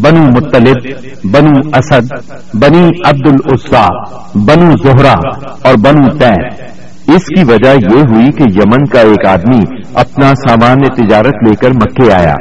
[0.00, 0.76] بنو مطلب
[1.24, 2.12] بنو اسد،
[2.54, 3.86] بنی عبد العصا
[4.34, 5.14] بنو زہرا
[5.62, 6.68] اور بنو تین۔
[7.14, 9.60] اس کی وجہ یہ ہوئی کہ یمن کا ایک آدمی
[9.94, 12.34] اپنا سامان تجارت لے کر مکے آیا۔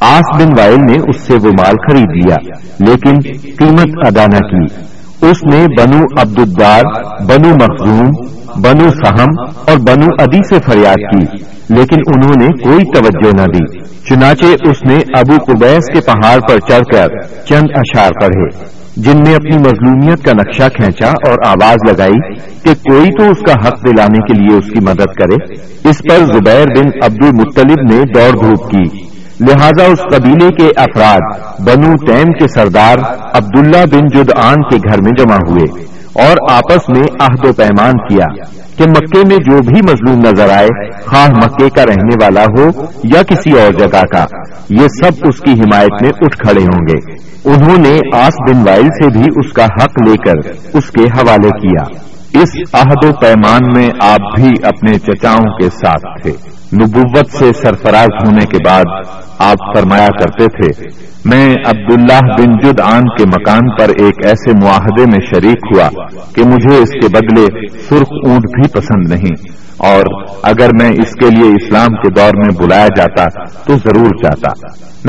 [0.00, 2.36] آس بن وائل نے اس سے وہ مال خرید لیا،
[2.78, 3.14] لیکن
[3.58, 4.84] قیمت ادا نہ کی۔
[5.26, 6.82] اس نے بنو عبدالدار،
[7.22, 9.28] بنو مخزوم بنو سہم
[9.66, 14.76] اور بنو ادی سے فریاد کی، لیکن انہوں نے کوئی توجہ نہ دی، چنانچہ اس
[14.88, 17.08] نے ابو قبیس کے پہاڑ پر چڑھ کر
[17.44, 23.10] چند اشار پڑھے، جن میں اپنی مظلومیت کا نقشہ کھینچا اور آواز لگائی کہ کوئی
[23.18, 25.54] تو اس کا حق دلانے کے لیے اس کی مدد کرے۔
[25.88, 29.04] اس پر زبیر بن عبد المطلب نے دوڑ دھوپ کی۔
[29.40, 31.20] لہذا اس قبیلے کے افراد
[31.60, 32.98] بنو تیم کے سردار
[33.32, 38.26] عبداللہ بن جدعان کے گھر میں جمع ہوئے۔ اور آپس میں عہد و پیمان کیا
[38.78, 43.22] کہ مکے میں جو بھی مظلوم نظر آئے، خواہ مکے کا رہنے والا ہو یا
[43.22, 44.24] کسی اور جگہ کا،
[44.70, 47.12] یہ سب اس کی حمایت میں اٹھ کھڑے ہوں گے۔
[47.44, 51.50] انہوں نے آس بن وائل سے بھی اس کا حق لے کر اس کے حوالے
[51.50, 52.04] کیا۔
[52.40, 58.26] اس عہد و پیمان میں آپ بھی اپنے چچاؤں کے ساتھ تھے۔ نبوت سے سرفراز
[58.26, 58.84] ہونے کے بعد
[59.38, 60.84] آپ فرمایا کرتے تھے،
[61.24, 65.88] میں عبداللہ بن جد آن کے مکان پر ایک ایسے معاہدے میں شریک ہوا
[66.34, 70.04] کہ مجھے اس کے بدلے سرخ اونٹ بھی پسند نہیں۔ اور
[70.42, 73.24] اگر میں اس کے لیے اسلام کے دور میں بلایا جاتا
[73.66, 74.50] تو ضرور جاتا۔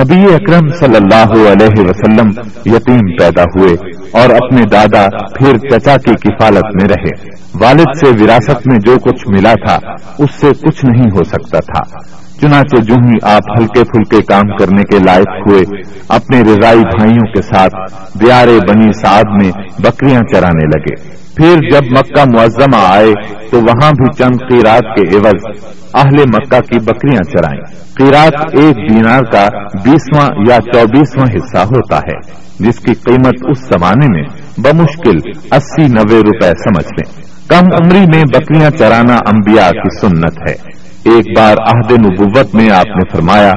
[0.03, 2.27] نبی اکرم صلی اللہ علیہ وسلم
[2.65, 3.73] یتیم پیدا ہوئے
[4.11, 9.27] اور اپنے دادا پھر چچا کی کفالت میں رہے۔ والد سے وراثت میں جو کچھ
[9.27, 11.99] ملا تھا، اس سے کچھ نہیں ہو سکتا تھا۔
[12.41, 15.61] چنانچہ جو ہی آپ ہلکے پھلکے کام کرنے کے لائق ہوئے،
[16.09, 17.75] اپنے رضائی بھائیوں کے ساتھ
[18.19, 23.13] دیارے بنی سعد میں بکریاں چرانے لگے۔ پھر جب مکہ معظمہ آئے،
[23.51, 25.61] تو وہاں بھی چند قیرات کے عوض
[25.93, 27.61] اہل مکہ کی بکریاں چرائیں۔
[27.95, 29.47] قیرات ایک دینار کا
[29.83, 34.23] بیسواں یا چوبیسواں حصہ ہوتا ہے، جس کی قیمت اس زمانے میں
[34.57, 40.74] بمشکل اسی نوے روپے سمجھ لیں۔ کم عمری میں بکریاں چرانا انبیاء کی سنت ہے۔
[41.05, 43.51] ایک بار عہد نبوت میں آپ نے فرمایا،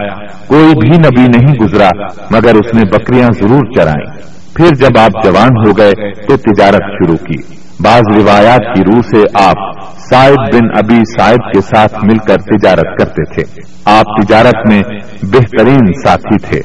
[0.47, 1.89] کوئی بھی نبی نہیں گزرا،
[2.31, 5.93] مگر اس نے بکریاں ضرور چرائیں۔ پھر جب آپ جوان ہو گئے
[6.27, 11.61] تو تجارت شروع کی۔ بعض روایات کی روح سے آپ سائد بن ابی سائد کے
[11.61, 13.43] ساتھ مل کر تجارت کرتے تھے۔
[13.85, 14.83] آپ تجارت میں
[15.23, 16.61] بہترین ساتھی تھے۔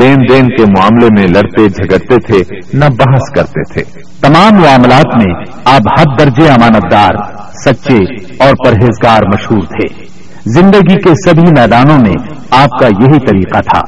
[0.00, 5.34] لین دین کے معاملے میں لڑتے جھگڑتے تھے، نہ بحث کرتے تھے۔ تمام معاملات میں
[5.64, 7.14] آپ حد درجے امانت دار
[7.64, 7.98] سچے
[8.38, 10.14] اور پرہیزگار مشہور تھے۔
[10.46, 13.80] زندگی کے سبھی میدانوں میں آپ کا یہی طریقہ تھا۔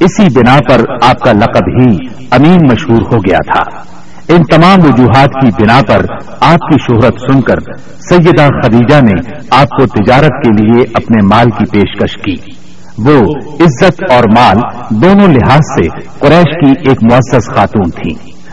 [0.00, 1.96] اسی بنا پر آپ کا لقب ہی
[2.30, 3.80] امین مشہور ہو گیا تھا۔
[4.28, 6.04] ان تمام وجوہات کی بنا پر
[6.40, 7.56] آپ کی شہرت سن کر
[8.00, 12.66] سیدہ خدیجہ نے آپ کو تجارت کے لیے اپنے مال کی پیشکش کی۔
[12.98, 13.22] وہ
[13.60, 14.56] عزت اور مال
[14.90, 15.88] دونوں لحاظ سے
[16.18, 18.10] قریش کی ایک معزز خاتون تھی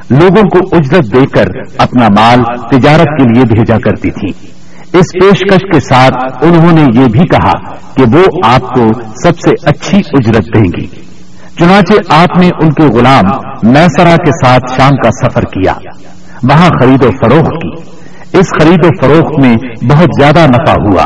[0.10, 2.39] لوگوں کو اجرت دے کر اپنا مال
[2.72, 4.53] تجارت کے لیے بھیجا کرتی تھی
[4.93, 9.51] اس پیشکش کے ساتھ انہوں نے یہ بھی کہا کہ وہ آپ کو سب سے
[9.63, 10.88] اچھی اجرت دیں گی۔
[11.60, 15.73] چنانچہ آپ نے ان کے غلام میسرا کے ساتھ شام کا سفر کیا۔
[16.43, 17.82] وہاں خرید و فروخت کی۔
[18.39, 19.56] اس خرید و فروخت میں
[19.89, 21.06] بہت زیادہ نفع ہوا۔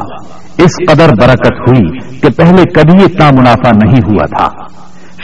[0.57, 4.47] اس قدر برکت ہوئی کہ پہلے کبھی اتنا منافع نہیں ہوا تھا۔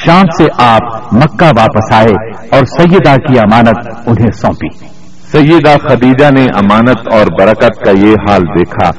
[0.06, 4.93] شام سے آپ مکہ واپس آئے اور سیدہ کی امانت انہیں سونپی۔
[5.34, 8.92] سیدہ خدیجہ نے امانت اور برکت کا یہ حال دیکھا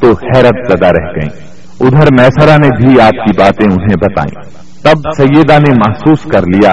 [0.00, 1.50] تو حیرت زدہ رہ گئیں۔
[1.80, 6.72] ادھر میسرا نے بھی آپ کی باتیں انہیں بتائیں۔ تب سیدہ نے محسوس کر لیا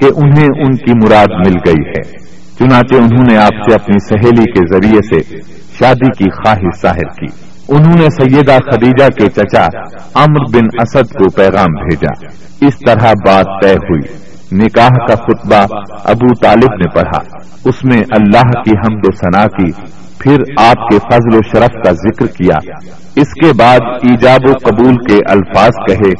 [0.00, 2.12] کہ انہیں ان کی مراد مل گئی ہے۔
[2.58, 5.36] چنانچہ انہوں نے آپ سے اپنی سہیلی کے ذریعے سے
[5.78, 7.26] شادی کی خواہش ظاہر کی۔
[7.68, 9.66] انہوں نے سیدہ خدیجہ کے چچا
[10.14, 12.26] امر بن اسد کو پیغام بھیجا۔
[12.66, 18.60] اس طرح بات طے ہوئی۔ نکاح کا خطبہ ابو طالب نے پڑھا۔ اس میں اللہ
[18.60, 19.70] کی حمد و ثنا کی،
[20.18, 22.80] پھر آپ کے فضل و شرف کا ذکر کیا۔
[23.16, 26.10] اس کے بعد ایجاب و قبول کے الفاظ کہے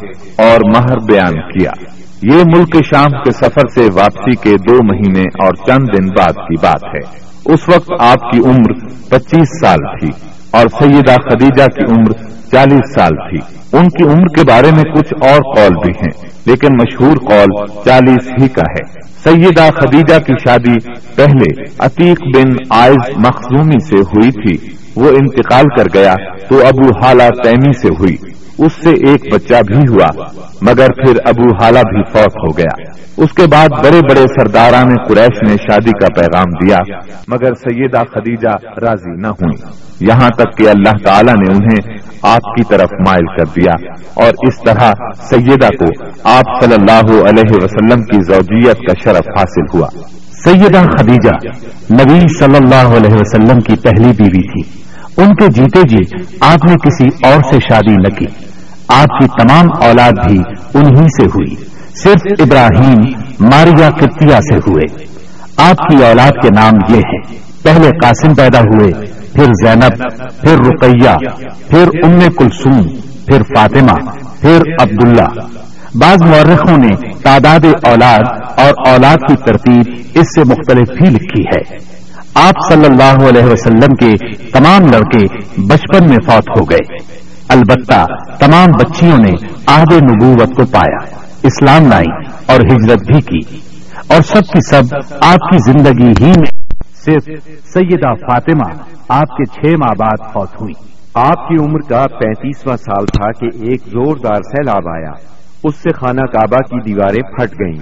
[0.49, 1.71] اور مہر بیان کیا۔
[2.23, 6.67] یہ ملک شام کے سفر سے واپسی کے دو مہینے اور چند دن بعد کی
[6.67, 10.09] بات ہے۔ اس وقت آپ کی عمر پچیس سال تھی۔
[10.55, 12.13] اور سیدہ خدیجہ کی عمر
[12.53, 13.39] چالیس سال تھی۔
[13.79, 18.43] ان کی عمر کے بارے میں کچھ اور قول بھی ہیں، لیکن مشہور قول چالیس
[18.43, 24.75] ہی کا ہے۔ سیدہ خدیجہ کی شادی پہلے عتیق بن آئز مخزومی سے ہوئی تھی۔
[24.97, 26.15] وہ انتقال کر گیا
[26.49, 30.23] تو ابو حالہ تیمی سے ہوئی۔ اس سے ایک بچہ بھی ہوا،
[30.63, 35.51] مگر پھر ابو حالہ بھی فوت ہو گیا۔ اس کے بعد بڑے بڑے سرداران قریش
[35.51, 36.77] نے شادی کا پیغام دیا،
[37.29, 42.63] مگر سیدہ خدیجہ راضی نہ ہوئی یہاں تک کہ اللہ تعالی نے انہیں آپ کی
[42.69, 48.35] طرف مائل کر دیا۔ اور اس طرح سیدہ کو آپ صلی اللہ علیہ وسلم کی
[48.35, 49.89] زوجیت کا شرف حاصل ہوا۔
[50.45, 51.49] سیدہ خدیجہ،
[51.93, 54.85] نبی صلی اللہ علیہ وسلم کی پہلی بیوی تھی۔
[55.17, 58.44] ان کے جیتے جی آپ نے کسی اور سے شادی نہ کی۔
[58.89, 60.39] آپ کی تمام اولاد بھی
[60.75, 61.55] انہی سے ہوئی۔
[61.97, 62.99] صرف ابراہیم
[63.41, 65.07] ماریا کتیا سے ہوئے۔
[65.57, 68.93] آپ کی اولاد کے نام یہ ہیں۔ پہلے قاسم پیدا ہوئے،
[69.33, 71.29] پھر زینب، پھر رقیہ،
[71.71, 72.83] پھر ام کلسوم
[73.27, 75.41] پھر فاطمہ، پھر عبداللہ۔
[75.95, 79.83] بعض مورخوں نے تعداد اولاد اور اولاد کی ترتیب
[80.15, 81.77] اس سے مختلف بھی لکھی ہے۔
[82.35, 84.13] آپ صلی اللہ علیہ وسلم کے
[84.51, 86.97] تمام لڑکے بچپن میں فوت ہو گئے۔
[87.49, 88.05] البتہ
[88.39, 93.57] تمام بچیوں نے آب نبوت کو پایا، اسلام لائی اور ہجرت بھی کی۔
[94.07, 97.25] اور سب کی سب آپ کی زندگی ہی میں صرف
[97.65, 100.73] سیدہ فاطمہ آپ کے چھ ماہ بعد فوت ہوئی۔
[101.15, 105.11] آپ کی عمر کا پینتیسواں سال تھا کہ ایک زوردار سیلاب آیا۔
[105.65, 107.79] اس سے خانہ کعبہ کی دیواریں پھٹ گئیں۔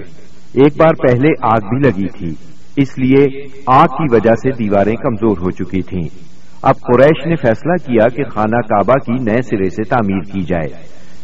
[0.53, 2.33] ایک بار پہلے آگ بھی لگی تھی،
[2.75, 3.25] اس لیے
[3.67, 6.32] آگ کی وجہ سے دیواریں کمزور ہو چکی تھیں۔
[6.63, 10.67] اب قریش نے فیصلہ کیا کہ خانہ کعبہ کی نئے سرے سے تعمیر کی جائے۔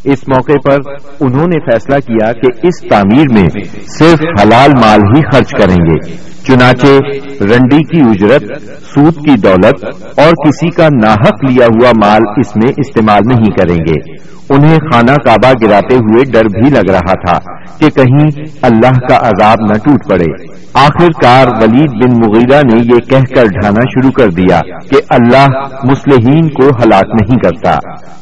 [0.03, 0.77] اس موقع پر
[1.19, 3.49] انہوں نے فیصلہ کیا کہ اس تعمیر میں
[3.99, 6.15] صرف حلال مال ہی خرچ کریں گے،
[6.47, 6.91] چنانچہ
[7.43, 9.85] رنڈی کی اجرت، سود کی دولت
[10.19, 15.11] اور کسی کا ناحق لیا ہوا مال اس میں استعمال نہیں کریں گے۔ انہیں خانہ
[15.11, 20.09] کعبہ گراتے ہوئے ڈر بھی لگ رہا تھا کہ کہیں اللہ کا عذاب نہ ٹوٹ
[20.09, 24.97] پڑے۔ آخر کار ولید بن مغیرہ نے یہ کہہ کر ڈھانا شروع کر دیا کہ
[25.09, 25.45] اللہ
[25.83, 27.75] مسلحین کو ہلاک نہیں کرتا۔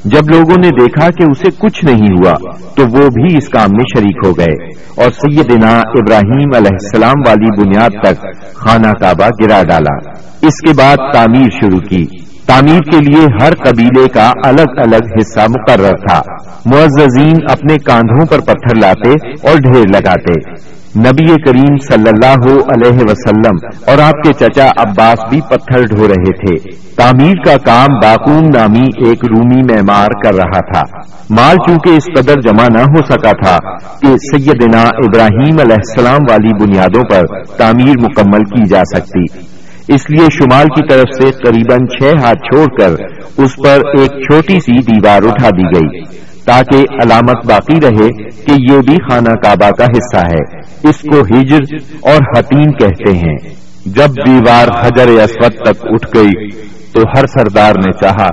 [0.05, 2.33] جب لوگوں نے دیکھا کہ اسے کچھ نہیں ہوا،
[2.75, 4.65] تو وہ بھی اس کام میں شریک ہو گئے۔
[5.03, 10.09] اور سیدنا ابراہیم علیہ السلام والی بنیاد تک خانہ کعبہ گرا ڈالا۔
[10.41, 12.16] اس کے بعد تعمیر شروع کی۔
[12.47, 16.21] تعمیر کے لیے ہر قبیلے کا الگ الگ حصہ مقرر تھا۔
[16.65, 19.09] معززین اپنے کاندھوں پر پتھر لاتے
[19.49, 20.67] اور ڈھیر لگاتے۔
[20.99, 26.31] نبی کریم صلی اللہ علیہ وسلم اور آپ کے چچا عباس بھی پتھر ڈھو رہے
[26.31, 30.81] تھے۔ تعمیر کا کام باقون نامی ایک رومی معمار کر رہا تھا۔
[31.29, 33.57] مال چونکہ اس قدر جمع نہ ہو سکا تھا
[34.01, 37.23] کہ سیدنا ابراہیم علیہ السلام والی بنیادوں پر
[37.57, 39.56] تعمیر مکمل کی جا سکتی۔
[39.87, 43.03] اس لیے شمال کی طرف سے قریب چھ ہاتھ چھوڑ کر
[43.37, 46.03] اس پر ایک چھوٹی سی دیوار اٹھا دی گئی
[46.45, 51.75] تاکہ علامت باقی رہے کہ یہ بھی خانہ کعبہ کا حصہ ہے۔ اس کو ہجر
[52.01, 53.37] اور حتیم کہتے ہیں۔
[53.85, 56.51] جب دیوار حجر اسود تک اٹھ گئی
[56.91, 58.29] تو ہر سردار نے چاہا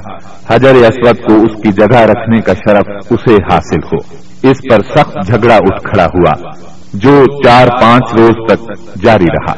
[0.55, 4.17] حجر اسود کو اس کی جگہ رکھنے کا شرف اسے حاصل ہو۔
[4.51, 6.51] اس پر سخت جھگڑا اٹھ کھڑا ہوا
[6.95, 8.71] جو چار پانچ روز تک
[9.03, 9.55] جاری رہا۔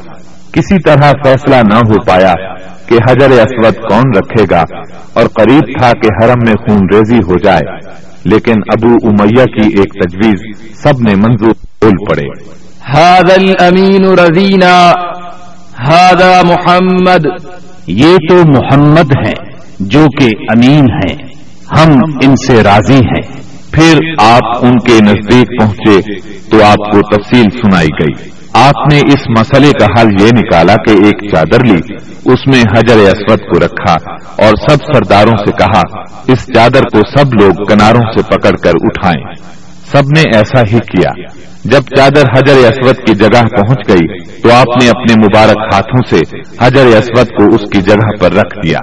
[0.56, 2.32] کسی طرح فیصلہ نہ ہو پایا
[2.86, 4.64] کہ حجر اسود کون رکھے گا
[5.12, 7.90] اور قریب تھا کہ حرم میں خون ریزی ہو جائے
[8.24, 12.56] لیکن ابو امیہ کی ایک تجویز سب نے منظور بول پڑے۔
[12.96, 14.92] هذا الامین رضینا
[15.92, 17.26] هذا محمد۔
[17.86, 19.44] یہ تو محمد ہیں
[19.80, 21.16] جو کہ امین ہیں
[21.78, 21.92] ہم
[22.22, 23.40] ان سے راضی ہیں۔
[23.72, 26.00] پھر آپ ان کے نزدیک پہنچے
[26.50, 30.90] تو آپ کو تفصیل سنائی گئی۔ آپ نے اس مسئلے کا حل یہ نکالا کہ
[30.90, 33.94] ایک چادر لی، اس میں حجر اسود کو رکھا
[34.46, 35.80] اور سب سرداروں سے کہا،
[36.28, 39.34] اس چادر کو سب لوگ کناروں سے پکڑ کر اٹھائیں۔
[39.92, 41.10] سب نے ایسا ہی کیا۔
[41.64, 46.38] جب چادر حجر اسود کی جگہ پہنچ گئی، تو آپ نے اپنے مبارک ہاتھوں سے
[46.60, 48.78] حجر اسود کو اس کی جگہ پر رکھ دیا۔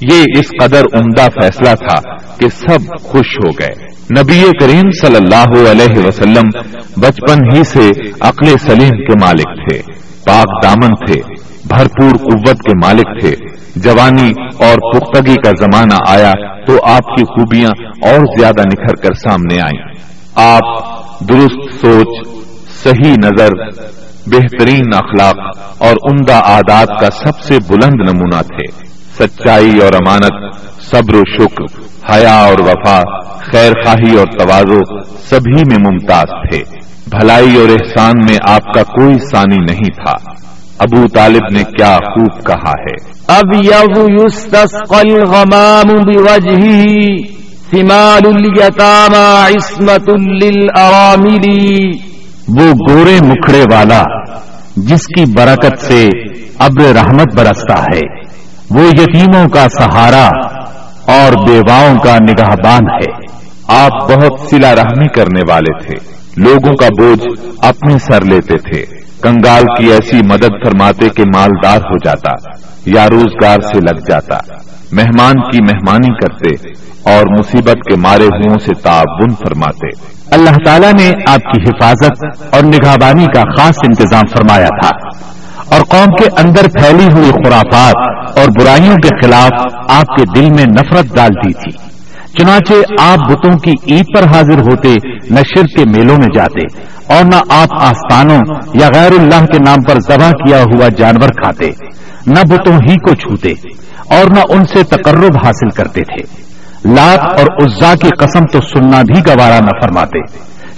[0.00, 5.70] یہ اس قدر عمدہ فیصلہ تھا کہ سب خوش ہو گئے۔ نبی کریم صلی اللہ
[5.70, 6.48] علیہ وسلم
[6.96, 9.82] بچپن ہی سے عقل سلیم کے مالک تھے،
[10.24, 11.20] پاک دامن تھے،
[11.68, 13.34] بھرپور قوت کے مالک تھے۔
[13.76, 14.32] جوانی
[14.64, 16.32] اور پختگی کا زمانہ آیا
[16.66, 17.70] تو آپ کی خوبیاں
[18.10, 19.94] اور زیادہ نکھر کر سامنے آئیں۔
[20.34, 20.84] آپ
[21.28, 22.28] درست سوچ،
[22.84, 23.48] صحیح نظر،
[24.26, 25.36] بہترین اخلاق
[25.78, 28.91] اور عمدہ عادات کا سب سے بلند نمونہ تھے۔
[29.22, 33.02] سچائی اور امانت صبر و شکر حیا اور وفا
[33.52, 36.62] خیر خواہی اور توازو سبھی میں ممتاز تھے۔
[37.06, 40.30] بھلائی اور احسان میں آپ کا کوئی ثانی نہیں تھا۔
[40.78, 43.54] ابو طالب نے کیا خوب کہا ہے۔ اب
[44.90, 46.12] الغمام
[47.70, 50.10] ثمال الیتاما عصمت
[50.44, 51.50] للارامل
[52.48, 54.02] وہ گورے مکھڑے والا
[54.76, 56.10] جس کی برکت سے
[56.58, 58.21] ابر رحمت برستا ہے۔
[58.74, 60.26] وہ یتیموں کا سہارا
[61.12, 63.32] اور بیواؤں کا نگاہ بان ہے۔
[63.68, 65.94] آپ بہت سلا رحمی کرنے والے تھے۔
[66.36, 68.84] لوگوں کا بوجھ اپنے سر لیتے تھے۔
[69.22, 72.30] کنگال کی ایسی مدد فرماتے کہ مالدار ہو جاتا،
[72.86, 74.38] یا روزگار سے لگ جاتا۔
[74.92, 76.68] مہمان کی مہمانی کرتے
[77.02, 79.86] اور مصیبت کے مارے ہوں سے تعاون فرماتے۔
[80.30, 85.08] اللہ تعالیٰ نے آپ کی حفاظت اور نگہبانی کا خاص انتظام فرمایا تھا۔
[85.72, 87.94] اور قوم کے اندر پھیلی ہوئی خرافات
[88.38, 89.50] اور برائیوں کے خلاف
[89.88, 91.92] آپ کے دل میں نفرت ڈال دی تھی۔
[92.38, 94.94] چنانچہ آپ بتوں کی عید پر حاضر ہوتے
[95.30, 96.60] نہ شرک کے میلوں میں جاتے
[97.14, 98.40] اور نہ آپ آستانوں
[98.74, 101.70] یا غیر اللہ کے نام پر ذبح کیا ہوا جانور کھاتے،
[102.26, 103.52] نہ بتوں ہی کو چھوتے
[104.16, 106.52] اور نہ ان سے تقرب حاصل کرتے تھے۔
[106.92, 110.18] لات اور عزا کی قسم تو سننا بھی گوارا نہ فرماتے۔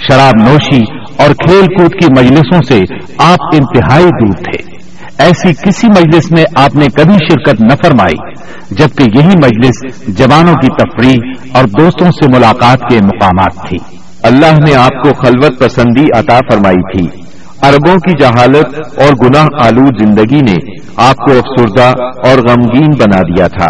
[0.08, 0.82] شراب نوشی
[1.16, 2.80] اور کھیل کود کی مجلسوں سے
[3.18, 4.73] آپ انتہائی دور تھے۔
[5.18, 8.32] ایسی کسی مجلس میں آپ نے کبھی شرکت نہ فرمائی،
[8.70, 13.78] جبکہ یہی مجلس جوانوں کی تفریح اور دوستوں سے ملاقات کے مقامات تھی۔
[14.22, 17.22] اللہ نے آپ کو خلوت پسندی عطا فرمائی تھی۔
[17.62, 20.56] اربوں کی جہالت اور گناہ آلود زندگی نے
[20.96, 23.66] آپ کو افسردہ اور غمگین بنا دیا تھا۔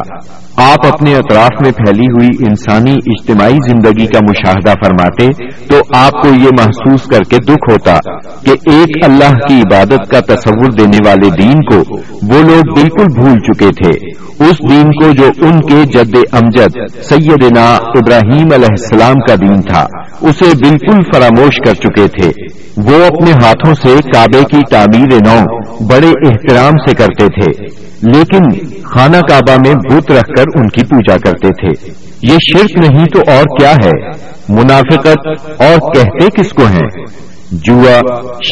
[0.57, 6.28] آپ اپنے اطراف میں پھیلی ہوئی انسانی اجتماعی زندگی کا مشاہدہ فرماتے تو آپ کو
[6.28, 7.98] یہ محسوس کر کے دکھ ہوتا
[8.44, 13.38] کہ ایک اللہ کی عبادت کا تصور دینے والے دین کو وہ لوگ بالکل بھول
[13.38, 14.11] چکے تھے۔
[14.44, 19.86] اس دین کو جو ان کے جد امجد سیدنا ابراہیم علیہ السلام کا دین تھا،
[20.20, 22.30] اسے بالکل فراموش کر چکے تھے۔
[22.76, 25.44] وہ اپنے ہاتھوں سے کعبے کی تعمیر نو
[25.86, 31.16] بڑے احترام سے کرتے تھے۔ لیکن خانہ کعبہ میں بت رکھ کر ان کی پوجا
[31.16, 31.90] کرتے تھے۔
[32.22, 34.11] یہ شرک نہیں تو اور کیا ہے؟
[34.49, 35.28] منافقت
[35.62, 37.07] اور کہتے کس کو ہیں؟
[37.53, 38.01] جوا،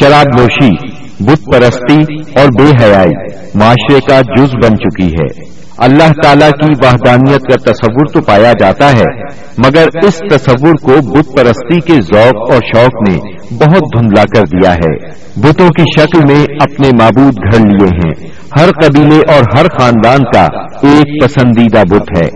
[0.01, 0.88] شراب نوشی،
[1.20, 7.40] بت پرستی اور بے حیائی، معاشرے کا جز بن چکی ہے۔ اللہ تعالی کی وحدانیت
[7.40, 9.22] کا تصور تو پایا جاتا ہے،
[9.66, 13.18] مگر اس تصور کو بت پرستی کے ذوق اور شوق نے
[13.55, 18.68] بہت دھندلا کر دیا ہے۔ بتوں کی شکل میں اپنے معبود گھر لیے ہیں۔ ہر
[18.82, 20.42] قبیلے اور ہر خاندان کا
[20.82, 22.28] ایک پسندیدہ بت ہے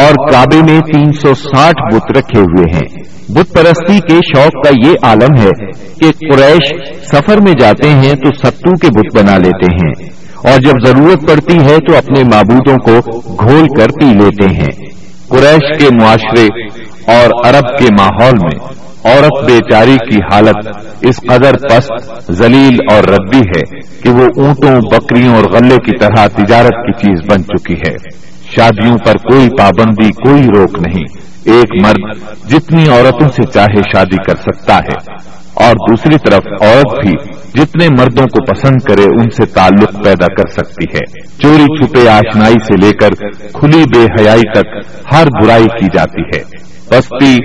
[0.00, 4.88] اور کعبے میں تین سو ساٹھ بت رکھے ہوئے ہیں۔ بت پرستی کے شوق کا
[4.88, 5.66] یہ عالم ہے
[6.00, 10.08] کہ قریش سفر میں جاتے ہیں تو ستو کے بت بنا لیتے ہیں
[10.44, 14.90] اور جب ضرورت پڑتی ہے تو اپنے معبودوں کو گھول کر پی لیتے ہیں۔
[15.28, 16.46] قریش کے معاشرے
[17.16, 18.74] اور عرب کے ماحول میں
[19.04, 25.34] عورت بیچاری کی حالت اس قدر پست، ذلیل اور ردی ہے کہ وہ اونٹوں، بکریوں
[25.34, 27.94] اور غلے کی طرح تجارت کی چیز بن چکی ہے۔
[28.56, 31.04] شادیوں پر کوئی پابندی، کوئی روک نہیں۔
[31.44, 32.18] ایک مرد
[32.50, 38.24] جتنی عورتوں سے چاہے شادی کر سکتا ہے۔ اور دوسری طرف عورت بھی جتنے مردوں
[38.24, 42.92] کو پسند کرے، ان سے تعلق پیدا کر سکتی ہے۔ چوری، چھپے، آشنائی سے لے
[42.92, 43.08] کر
[43.52, 44.66] کھلی بے حیائی تک
[45.12, 46.59] ہر برائی کی جاتی ہے۔
[46.90, 47.36] پستی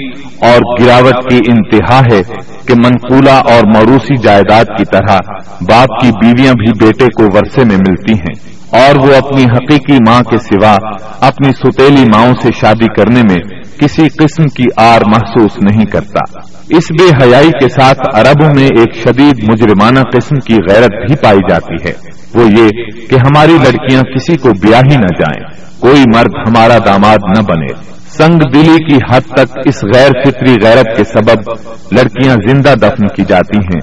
[0.42, 2.22] اور گراوٹ کی انتہا ہے
[2.68, 5.18] کہ منقولہ اور موروثی جائیداد کی طرح
[5.62, 10.22] باپ کی بیویاں بھی بیٹے کو ورثے میں ملتی ہیں اور وہ اپنی حقیقی ماں
[10.22, 10.78] کے سوا
[11.20, 16.40] اپنی ستیلی ماؤں سے شادی کرنے میں کسی قسم کی آر محسوس نہیں کرتا۔
[16.70, 21.40] اس بے حیائی کے ساتھ عربوں میں ایک شدید مجرمانہ قسم کی غیرت بھی پائی
[21.50, 21.94] جاتی ہے۔
[22.34, 22.68] وہ یہ
[23.10, 25.55] کہ ہماری لڑکیاں کسی کو بیاہ ہی نہ جائیں۔
[25.86, 27.74] کوئی مرد ہمارا داماد نہ بنے۔
[28.08, 31.50] سنگ دلی کی حد تک اس غیر فطری غیرت کے سبب
[31.92, 33.80] لڑکیاں زندہ دفن کی جاتی ہیں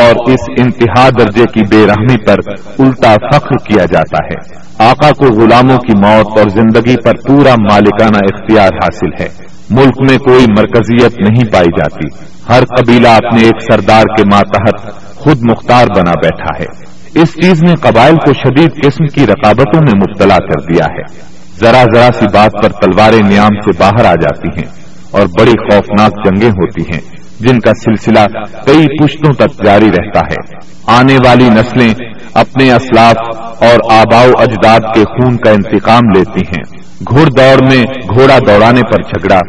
[0.00, 2.36] اور اس انتہا درجے کی بے رحمی پر
[2.78, 8.16] الٹا فخر کیا جاتا ہے۔ آقا کو غلاموں کی موت اور زندگی پر پورا مالکانہ
[8.16, 9.28] اختیار حاصل ہے۔
[9.70, 12.08] ملک میں کوئی مرکزیت نہیں پائی جاتی۔
[12.48, 17.74] ہر قبیلہ اپنے ایک سردار کے ماتحت خود مختار بنا بیٹھا ہے۔ اس چیز نے
[17.74, 22.62] قبائل کو شدید قسم کی رقابتوں میں مبتلا کر دیا ہے۔ ذرا ذرا سی بات
[22.62, 24.68] پر تلواریں نیام سے باہر آ جاتی ہیں
[25.10, 27.00] اور بڑی خوفناک جنگیں ہوتی ہیں،
[27.40, 28.24] جن کا سلسلہ
[28.66, 31.94] کئی پشتوں تک جاری رہتا ہے۔ آنے والی نسلیں
[32.34, 36.80] اپنے اسلاف اور آباؤ اجداد کے خون کا انتقام لیتی ہیں۔
[37.10, 39.40] گھوڑ دوڑ میں گھوڑا دوڑانے پر جھگڑا،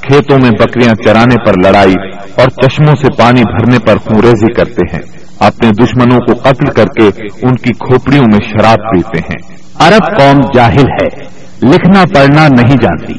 [0.00, 1.94] کھیتوں میں بکریاں چرانے پر لڑائی
[2.36, 5.02] اور چشموں سے پانی بھرنے پر خونریزی کرتے ہیں۔
[5.38, 10.40] اپنے دشمنوں کو قتل کر کے ان کی کھوپڑیوں میں شراب پیتے ہیں۔ عرب قوم
[10.54, 13.12] جاہل ہے۔ لکھنا پڑھنا نہیں جانتی،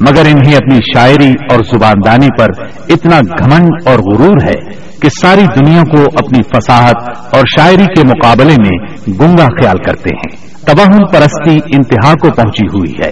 [0.00, 2.46] مگر انہیں اپنی شاعری اور زباندانی پر
[2.88, 8.54] اتنا گھمنڈ اور غرور ہے کہ ساری دنیا کو اپنی فصاحت اور شاعری کے مقابلے
[8.68, 13.10] میں گنگا خیال کرتے ہیں۔ تباہم پرستی انتہا کو پہنچی ہوئی ہے۔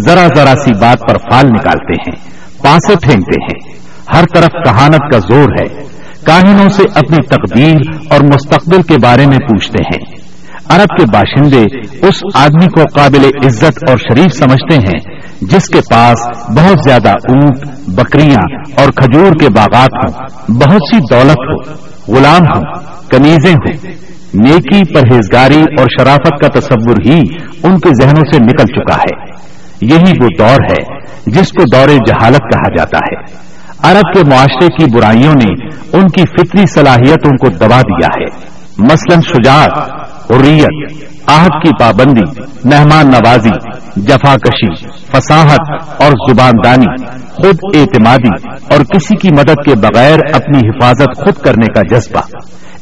[0.00, 2.30] ذرا ذرا سی بات پر فال نکالتے ہیں،
[2.62, 3.80] پاسے پھینکتے ہیں۔
[4.14, 5.82] ہر طرف کہانت کا زور ہے۔
[6.24, 7.76] کاہنوں سے اپنی تقدیر
[8.10, 10.19] اور مستقبل کے بارے میں پوچھتے ہیں۔
[10.70, 11.62] عرب کے باشندے
[12.06, 17.66] اس آدمی کو قابل عزت اور شریف سمجھتے ہیں، جس کے پاس بہت زیادہ اونٹ،
[17.88, 21.72] بکریاں اور کھجور کے باغات ہوں۔ بہت سی دولت ہو،
[22.14, 22.62] غلام ہوں،
[23.10, 23.72] کنیزیں ہوں۔
[24.34, 27.20] نیکی، پرہیزگاری اور شرافت کا تصور ہی
[27.62, 29.30] ان کے ذہنوں سے نکل چکا ہے۔
[29.80, 34.96] یہی وہ دور ہے جس کو دور جہالت کہا جاتا ہے۔ عرب کے معاشرے کی
[34.96, 41.70] برائیوں نے ان کی فطری صلاحیتوں کو دبا دیا ہے۔ مثلا شجاعت حریت آہد کی
[41.80, 45.72] پابندی، مہمان نوازی جفا کشی فصاحت
[46.02, 51.66] اور زبان دانی خود اعتمادی اور کسی کی مدد کے بغیر اپنی حفاظت خود کرنے
[51.66, 52.20] کا جذبہ۔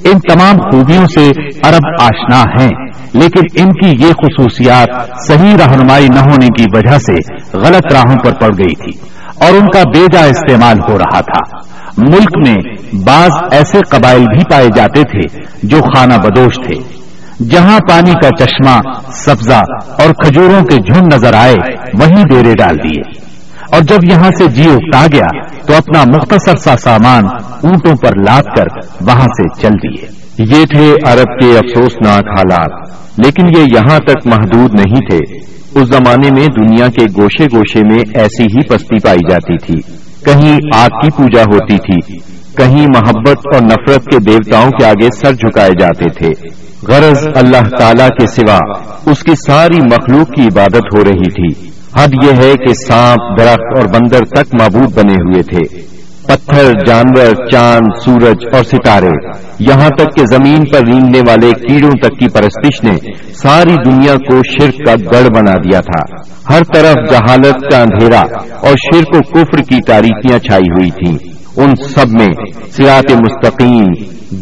[0.05, 1.31] ان تمام خوبیوں سے
[1.63, 2.71] عرب آشنا ہیں،
[3.13, 4.89] لیکن ان کی یہ خصوصیات
[5.27, 7.15] صحیح رہنمائی نہ ہونے کی وجہ سے
[7.59, 8.99] غلط راہوں پر پڑ گئی تھی
[9.47, 11.59] اور ان کا بیجا استعمال ہو رہا تھا۔
[11.99, 12.57] ملک میں
[12.93, 16.99] بعض ایسے قبائل بھی پائے جاتے تھے جو خانہ بدوش تھے۔
[17.45, 18.81] جہاں پانی کا چشمہ،
[19.13, 21.55] سبزہ اور کھجوروں کے جھنڈ نظر آئے،
[21.95, 23.29] وہیں ڈیرے ڈال دیے۔
[23.73, 27.25] اور جب یہاں سے جی اکتا گیا، تو اپنا مختصر سا سامان
[27.63, 28.65] اونٹوں پر لاد کر
[29.01, 30.07] وہاں سے چل دیے۔
[30.39, 35.37] یہ تھے عرب کے افسوسناک حالات۔ لیکن یہ یہاں تک محدود نہیں تھے۔
[35.81, 39.81] اس زمانے میں دنیا کے گوشے گوشے میں ایسی ہی پستی پائی جاتی تھی۔
[40.25, 42.19] کہیں آگ کی پوجا ہوتی تھی۔
[42.59, 46.49] کہیں محبت اور نفرت کے دیوتاؤں کے آگے سر جھکائے جاتے تھے۔
[46.89, 48.59] غرض اللہ تعالی کے سوا
[49.07, 53.79] اس کی ساری مخلوق کی عبادت ہو رہی تھی۔ حد یہ ہے کہ سانپ، درخت
[53.79, 60.17] اور بندر تک معبود بنے ہوئے تھے۔ پتھر، جانور، چاند، سورج اور ستارے۔ یہاں تک
[60.17, 62.97] کہ زمین پر رینگنے والے کیڑوں تک کی پرستش نے
[63.35, 66.15] ساری دنیا کو شرک کا گڑ بنا دیا تھا۔
[66.55, 68.21] ہر طرف جہالت کا اندھیرا
[68.61, 72.29] اور شرک و کفر کی تاریخیاں چھائی ہوئی تھیں۔ ان سب میں
[72.73, 73.93] سیات مستقیم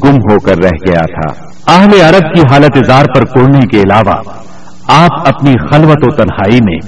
[0.05, 4.31] گم ہو کر رہ گیا تھا۔ اہل عرب کی حالت اظہار پر کوڑنے کے علاوہ،
[4.89, 6.79] آپ اپنی خلوت و تنہائی میں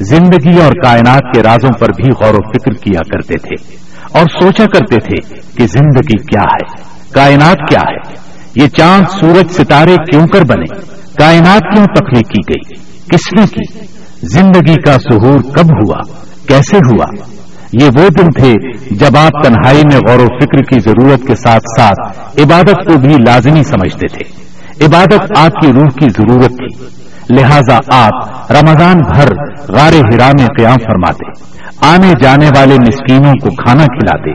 [0.00, 3.76] زندگی اور کائنات کے رازوں پر بھی غور و فکر کیا کرتے تھے
[4.12, 6.82] اور سوچا کرتے تھے کہ زندگی کیا ہے،
[7.14, 10.76] کائنات کیا ہے۔ یہ چاند سورج ستارے کیوں کر بنے؟
[11.18, 12.74] کائنات کیوں تخلیق کی گئی؟
[13.10, 13.86] کس نے کی؟
[14.22, 15.98] زندگی کا سہور کب ہوا؟
[16.46, 17.37] کیسے ہوا؟
[17.72, 18.52] یہ وہ دن تھے
[18.90, 23.14] جب آپ تنہائی میں غور و فکر کی ضرورت کے ساتھ ساتھ عبادت کو بھی
[23.26, 24.48] لازمی سمجھتے تھے۔
[24.86, 26.84] عبادت آپ کی روح کی ضرورت تھی۔
[27.30, 29.32] لہذا آپ رمضان بھر
[29.68, 31.30] غار ہرا میں قیام فرماتے،
[31.80, 34.30] آنے جانے والے مسکینوں کو کھانا کھلاتے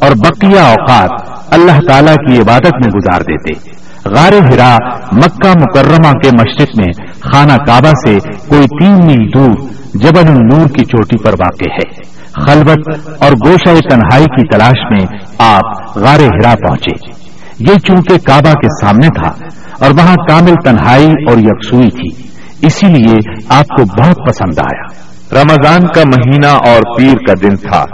[0.00, 1.10] اور بقیہ اوقات
[1.50, 3.70] اللہ تعالی کی عبادت میں گزار دیتے۔
[4.04, 4.76] غار ہرا
[5.12, 8.18] مکہ مکرمہ کے مشرق میں خانہ کعبہ سے
[8.48, 9.54] کوئی تین میل دور
[9.94, 15.96] جبل النور کی چوٹی پر واقع ہے۔ خلبت اور گوشہ تنہائی کی تلاش میں آپ
[15.96, 17.24] غار ہرا پہنچے۔
[17.58, 19.32] یہ چونکہ کعبہ کے سامنے تھا
[19.80, 22.22] اور وہاں کامل تنہائی اور یکسوئی تھی،
[22.62, 25.04] اسی لیے آپ کو بہت پسند آیا۔
[25.42, 27.84] رمضان کا مہینہ اور پیر کا دن تھا۔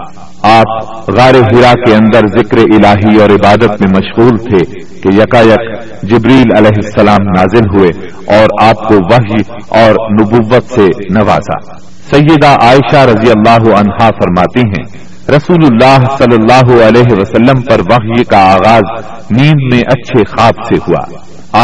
[0.42, 5.82] آپ غار ہرا کے اندر ذکر الہی اور عبادت میں مشغول تھے کہ یکا یک
[6.02, 7.88] جبریل علیہ السلام نازل ہوئے
[8.36, 14.84] اور آپ کو وحی اور نبوت سے نوازا۔ سیدہ عائشہ رضی اللہ عنہا فرماتی ہیں،
[15.28, 20.74] رسول اللہ صلی اللہ علیہ وسلم پر وحی کا آغاز نیند میں اچھے خواب سے
[20.88, 21.16] ہوا۔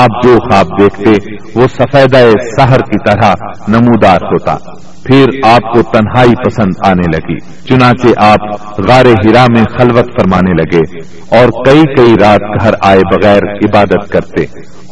[0.03, 1.11] آپ جو خواب دیکھتے،
[1.55, 2.15] وہ سفید
[2.59, 3.33] سہر کی طرح
[3.69, 4.57] نمودار ہوتا۔
[5.05, 7.39] پھر آپ کو تنہائی پسند آنے لگی،
[7.69, 11.01] چنانچہ آپ غار ہرا میں خلوت فرمانے لگے
[11.39, 14.43] اور کئی کئی رات گھر آئے بغیر عبادت کرتے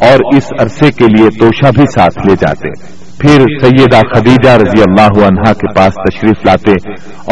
[0.07, 5.27] اور اس عرصے کے لیے توشا بھی ساتھ لے جاتے۔ پھر سیدہ خدیجہ رضی اللہ
[5.27, 6.71] عنہا کے پاس تشریف لاتے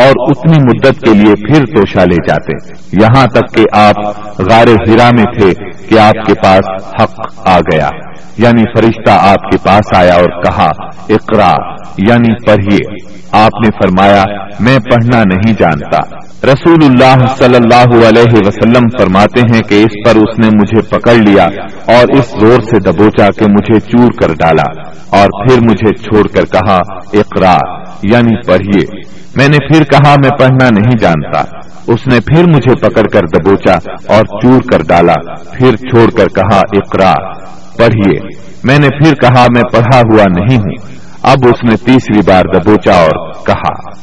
[0.02, 3.94] اور اتنی مدت کے لیے پھر توشا لے جاتے۔ یہاں تک کہ آپ
[4.38, 5.52] غار ہرا میں تھے
[5.88, 7.88] کہ آپ کے پاس حق آ گیا۔
[8.38, 10.68] یعنی فرشتہ آپ کے پاس آیا اور کہا،
[11.08, 11.52] اقرا
[11.96, 12.96] یعنی پڑھیے۔
[13.32, 14.24] آپ نے فرمایا،
[14.60, 20.20] میں پڑھنا نہیں جانتا۔ رسول اللہ صلی اللہ علیہ وسلم فرماتے ہیں کہ اس پر
[20.20, 21.44] اس نے مجھے پکڑ لیا
[21.86, 24.82] اور اس زور سے دبوچا کہ مجھے چور کر ڈالا
[25.18, 26.76] اور پھر مجھے چھوڑ کر کہا،
[27.12, 27.56] اقرا
[28.02, 29.00] یعنی پڑھیے۔
[29.36, 31.40] میں نے پھر کہا، میں پڑھنا نہیں جانتا۔
[31.86, 33.74] اس نے پھر مجھے پکڑ کر دبوچا
[34.06, 37.14] اور چور کر ڈالا۔ پھر چھوڑ کر کہا، اقرا،
[37.78, 38.18] پڑھیے۔
[38.64, 42.92] میں نے پھر کہا، میں پڑھا ہوا نہیں ہوں۔ اب اس نے تیسری بار دبوچا
[42.92, 44.02] اور کہا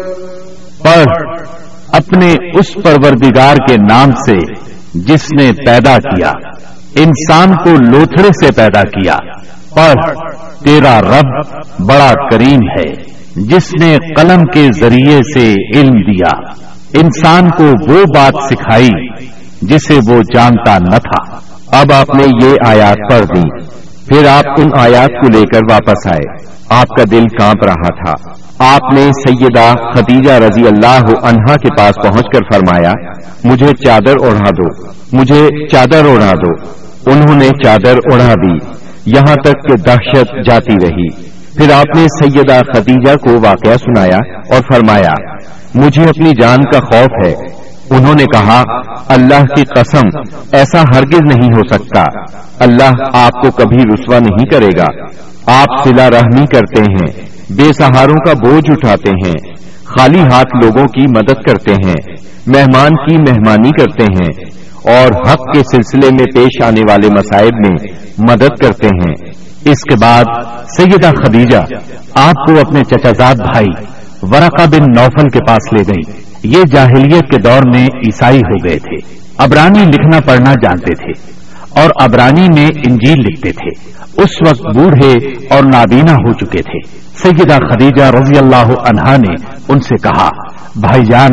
[1.93, 4.37] اپنے اس پروردگار کے نام سے
[4.93, 6.31] جس نے پیدا کیا،
[6.95, 9.17] انسان کو لوتھڑے سے پیدا کیا
[9.75, 10.11] پڑھ
[10.65, 11.45] تیرا رب
[11.79, 12.93] بڑا کریم ہے،
[13.35, 16.61] جس نے قلم کے ذریعے سے علم دیا۔
[16.93, 19.07] انسان کو وہ بات سکھائی
[19.61, 21.39] جسے وہ جانتا نہ تھا۔
[21.79, 23.65] اب آپ نے یہ آیات پڑھ دی
[24.11, 28.41] پھر آپ ان آیات کو لے کر واپس آئے۔ آپ کا دل کانپ رہا تھا۔
[28.73, 32.91] آپ نے سیدہ خدیجہ رضی اللہ عنہا کے پاس پہنچ کر فرمایا،
[33.43, 36.67] مجھے چادر اڑا دو۔ مجھے چادر اڑا دو۔
[37.11, 42.59] انہوں نے چادر اڑا دی۔ یہاں تک کہ دہشت جاتی رہی۔ پھر آپ نے سیدہ
[42.73, 44.17] خدیجہ کو واقعہ سنایا
[44.53, 45.13] اور فرمایا،
[45.75, 47.60] مجھے اپنی جان کا خوف ہے۔
[47.91, 48.63] انہوں نے کہا،
[49.07, 50.19] اللہ کی قسم،
[50.51, 52.03] ایسا ہرگز نہیں ہو سکتا۔
[52.59, 55.05] اللہ آپ کو کبھی رسوا نہیں کرے گا۔
[55.61, 61.01] آپ سلا رحمی کرتے ہیں، بے سہاروں کا بوجھ اٹھاتے ہیں۔ خالی ہاتھ لوگوں کی
[61.01, 62.15] مدد کرتے ہیں،
[62.47, 67.87] مہمان کی مہمانی کرتے ہیں۔ اور حق کے سلسلے میں پیش آنے والے مسائب میں
[68.17, 69.13] مدد کرتے ہیں۔
[69.65, 70.23] اس کے بعد
[70.77, 71.57] سیدہ خدیجہ
[72.15, 73.67] آپ کو اپنے چچا زاد بھائی
[74.21, 78.79] ورقا بن نوفل کے پاس لے گئی۔ یہ جاہلیت کے دور میں عیسائی ہو گئے
[78.79, 81.35] تھے۔ ابرانی لکھنا پڑھنا جانتے تھے
[81.81, 83.91] اور ابرانی میں انجیل لکھتے تھے۔
[84.23, 85.13] اس وقت بوڑھے
[85.49, 89.33] اور نابینا ہو چکے تھے۔ سیدہ خدیجہ رضی اللہ عنہا نے
[89.67, 90.29] ان سے کہا،
[90.75, 91.31] بھائی جان،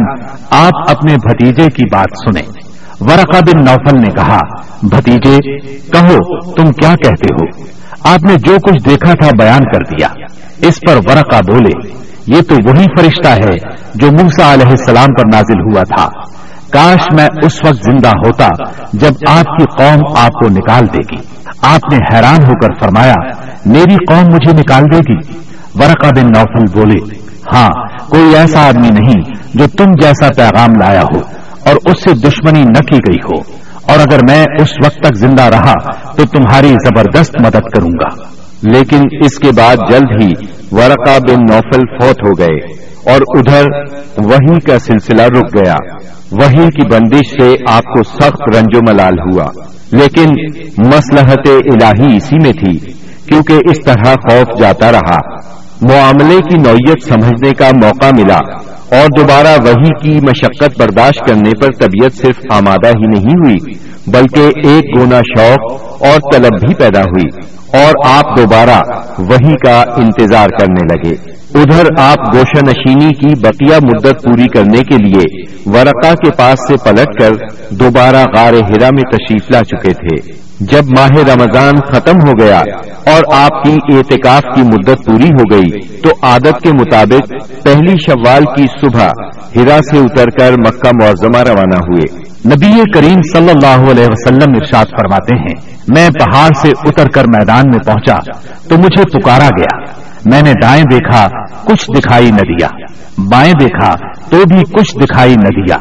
[0.51, 2.53] آپ اپنے بھتیجے کی بات سنیں۔
[3.01, 4.39] ورقا بن نوفل نے کہا،
[4.83, 7.65] بھتیجے، کہو، تم کیا کہتے ہو؟
[8.05, 10.09] آپ نے جو کچھ دیکھا تھا بیان کر دیا۔
[10.69, 11.99] اس پر ورقا بولے۔
[12.37, 13.57] یہ تو وہی فرشتہ ہے
[13.95, 16.09] جو موسا علیہ السلام پر نازل ہوا تھا۔
[16.73, 18.49] کاش میں اس وقت زندہ ہوتا
[18.93, 23.15] جب آپ کی قوم آپ کو نکال دے گی۔ آپ نے حیران ہو کر فرمایا،
[23.67, 25.39] میری قوم مجھے نکال دے گی؟
[25.75, 27.69] ورقا بن نوفل بولے ہاں
[28.11, 29.23] کوئی ایسا آدمی نہیں
[29.55, 31.21] جو تم جیسا پیغام لایا ہو
[31.67, 33.41] اور اس سے دشمنی نہ کی گئی ہو۔
[33.93, 35.73] اور اگر میں اس وقت تک زندہ رہا
[36.17, 38.23] تو تمہاری زبردست مدد کروں گا۔
[38.63, 40.29] لیکن اس کے بعد جلد ہی
[40.73, 43.65] ورقا بن نوفل فوت ہو گئے اور ادھر
[44.19, 45.77] وہی کا سلسلہ رک گیا۔
[46.33, 49.47] وہی کی بندش سے آپ کو سخت رنج و ملال ہوا۔
[49.93, 50.31] لیکن
[50.87, 52.79] مسلحت الہی اسی میں تھی،
[53.27, 55.19] کیونکہ اس طرح خوف جاتا رہا۔
[55.83, 58.39] معاملے کی نوعیت سمجھنے کا موقع ملا
[58.99, 63.75] اور دوبارہ وہی کی مشقت برداشت کرنے پر طبیعت صرف آمادہ ہی نہیں ہوئی،
[64.07, 67.29] بلکہ ایک گونا شوق اور طلب بھی پیدا ہوئی
[67.85, 68.83] اور آپ دوبارہ
[69.19, 71.15] وہی کا انتظار کرنے لگے۔
[71.55, 76.75] ادھر آپ گوشہ نشینی کی بقیہ مدت پوری کرنے کے لیے ورقا کے پاس سے
[76.85, 77.31] پلٹ کر
[77.71, 82.59] دوبارہ غار ہرا میں تشریف لا چکے تھے۔ جب ماہ رمضان ختم ہو گیا
[83.07, 87.33] اور آپ کی اعتکاف کی مدت پوری ہو گئی تو عادت کے مطابق
[87.63, 89.09] پہلی شوال کی صبح
[89.57, 94.85] ہرا سے اتر کر مکہ معظمہ روانہ ہوئے۔ نبی کریم صلی اللہ علیہ وسلم ارشاد
[94.85, 98.17] فرماتے ہیں میں پہاڑ سے اتر کر میدان میں پہنچا
[98.69, 99.93] تو مجھے پکارا گیا۔
[100.25, 101.29] میں نے دائیں دیکھا،
[101.65, 102.69] کچھ دکھائی نہ دیا۔
[103.19, 103.97] بائیں دیکھا
[104.31, 105.77] تو بھی کچھ دکھائی نہ دیا۔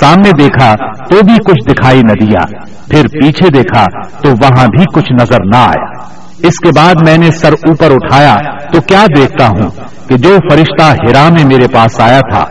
[0.00, 0.74] سامنے دیکھا
[1.10, 3.84] تو بھی کچھ دکھائی نہ دیا۔ پھر پیچھے دیکھا
[4.20, 6.12] تو وہاں بھی کچھ نظر نہ آیا۔
[6.42, 8.36] اس کے بعد میں نے سر اوپر اٹھایا
[8.72, 9.70] تو کیا دیکھتا ہوں
[10.08, 12.44] کہ جو فرشتہ ہرا میں میرے پاس آیا تھا،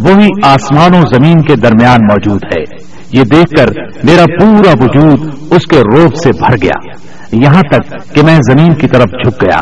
[0.00, 3.66] وہی آسمان و زمین کے درمیان موجود ہے۔ یہ دیکھ کر
[4.04, 8.86] میرا پورا وجود اس کے روپ سے بھر گیا۔ یہاں تک کہ میں زمین کی
[8.86, 9.60] طرف جھک گیا۔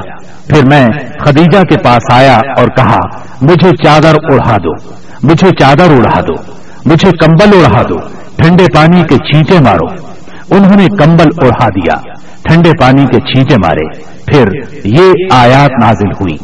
[0.49, 0.87] پھر میں
[1.27, 4.91] خدیجہ کے پاس آیا اور کہا، مجھے چادر اڑا دو،
[5.23, 6.53] مجھے چادر اڑا دو،
[6.85, 7.97] مجھے کمبل اڑا دو،
[8.37, 10.17] ٹھنڈے پانی کے چیٹے مارو۔
[10.51, 11.95] انہوں نے کمبل اڑا دیا،
[12.43, 14.49] ٹھنڈے پانی کے چھینچے مارے۔ پھر
[14.85, 16.37] یہ آیات نازل ہوئی۔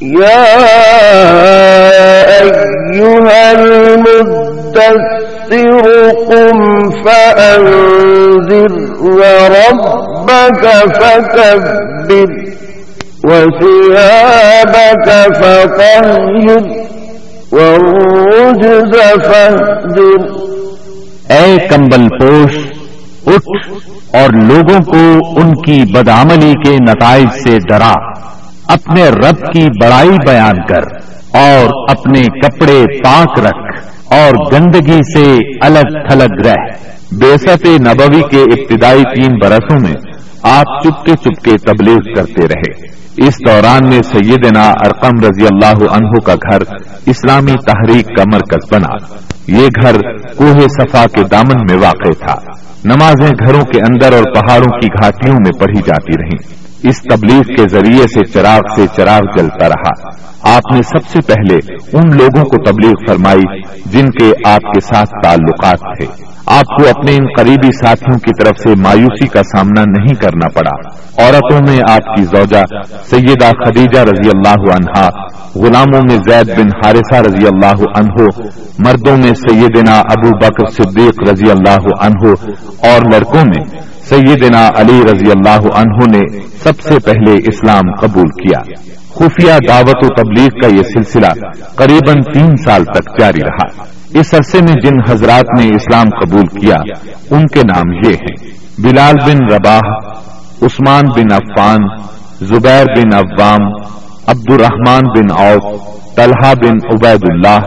[0.00, 0.44] یا
[5.52, 10.64] ایوہا المدثر قم فأنذر وربك
[10.96, 12.32] فكبر
[13.24, 16.62] وثيابك فطهر
[17.52, 18.92] والرجز
[19.26, 20.20] فاهجر
[21.28, 22.58] اے کمبل پوش،
[23.26, 23.72] اٹھ
[24.16, 27.92] اور لوگوں کو ان کی بدعملی کے نتائج سے ڈرا۔
[28.68, 30.82] اپنے رب کی بڑائی بیان کر
[31.38, 36.54] اور اپنے کپڑے پاک رکھ۔ اور گندگی سے الگ تھلگ رہ۔
[37.12, 39.94] بےسط نبوی کے ابتدائی تین برسوں میں
[40.42, 46.34] آپ چپکے چپکے تبلیغ کرتے رہے۔ اس دوران میں سیدنا ارقم رضی اللہ عنہ کا
[46.34, 46.62] گھر
[47.06, 49.14] اسلامی تحریک کا مرکز بنا۔
[49.48, 50.00] یہ گھر
[50.36, 52.34] کوہ صفا کے دامن میں واقع تھا۔
[52.84, 57.68] نمازیں گھروں کے اندر اور پہاڑوں کی گھاٹیوں میں پڑھی جاتی رہیں۔ اس تبلیغ کے
[57.68, 61.54] ذریعے سے چراغ سے چراغ جلتا رہا۔ آپ نے سب سے پہلے
[61.92, 66.06] ان لوگوں کو تبلیغ فرمائی جن کے آپ کے ساتھ تعلقات تھے۔
[66.46, 70.76] آپ کو اپنے ان قریبی ساتھیوں کی طرف سے مایوسی کا سامنا نہیں کرنا پڑا۔
[71.24, 72.64] عورتوں میں آپ کی زوجہ
[73.04, 75.08] سیدہ خدیجہ رضی اللہ عنہا،
[75.54, 78.26] غلاموں میں زید بن حارثہ رضی اللہ عنہ،
[78.78, 82.30] مردوں میں سیدنا ابو بکر صدیق رضی اللہ عنہ
[82.88, 88.58] اور لڑکوں میں سیدنا علی رضی اللہ عنہ نے سب سے پہلے اسلام قبول کیا۔
[89.14, 93.84] خفیہ دعوت و تبلیغ کا یہ سلسلہ قریباً تین سال تک جاری رہا۔
[94.20, 96.76] اس عرصے میں جن حضرات نے اسلام قبول کیا،
[97.30, 99.90] ان کے نام یہ ہیں۔ بلال بن رباح،
[100.62, 101.78] عثمان بن عفان،
[102.40, 103.82] زبیر بن عوام
[104.26, 107.58] عبد الرحمن بن عوف، طلحہ بن عبید اللہ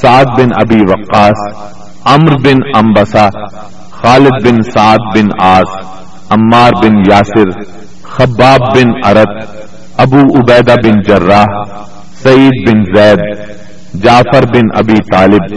[0.00, 1.70] سعد بن ابی وقاص
[2.04, 3.28] امر بن امبسا
[4.02, 5.86] خالد بن سعد بن آس
[6.30, 7.50] عمار بن یاسر،
[8.02, 9.60] خباب بن ارت
[9.96, 11.62] ابو عبیدہ بن جراح،
[12.22, 13.18] سعید بن زید،
[14.02, 15.54] جعفر بن ابی طالب،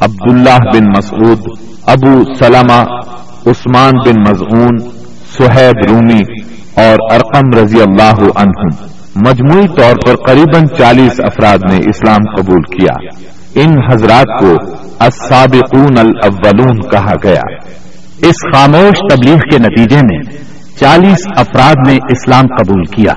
[0.00, 1.40] عبداللہ بن مسعود،
[1.86, 2.82] ابو سلمہ،
[3.46, 4.78] عثمان بن مضعون
[5.38, 6.22] سہیب رومی
[6.74, 8.68] اور ارقم رضی اللہ عنہ
[9.16, 12.94] مجموعی طور پر قریب چالیس افراد نے اسلام قبول کیا۔
[13.54, 14.54] ان حضرات کو
[14.98, 17.42] السابقون الاولون کہا گیا۔
[18.22, 20.32] اس خاموش تبلیغ کے نتیجے میں
[20.80, 23.12] چالیس افراد نے اسلام قبول کیا۔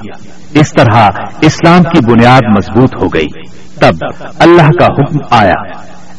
[0.53, 1.09] اس طرح
[1.41, 3.27] اسلام کی بنیاد مضبوط ہو گئی۔
[3.79, 3.93] تب
[4.39, 5.53] اللہ کا حکم آیا۔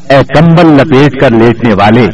[0.09, 2.05] اے کمبل لپیٹ کر لیٹنے والے،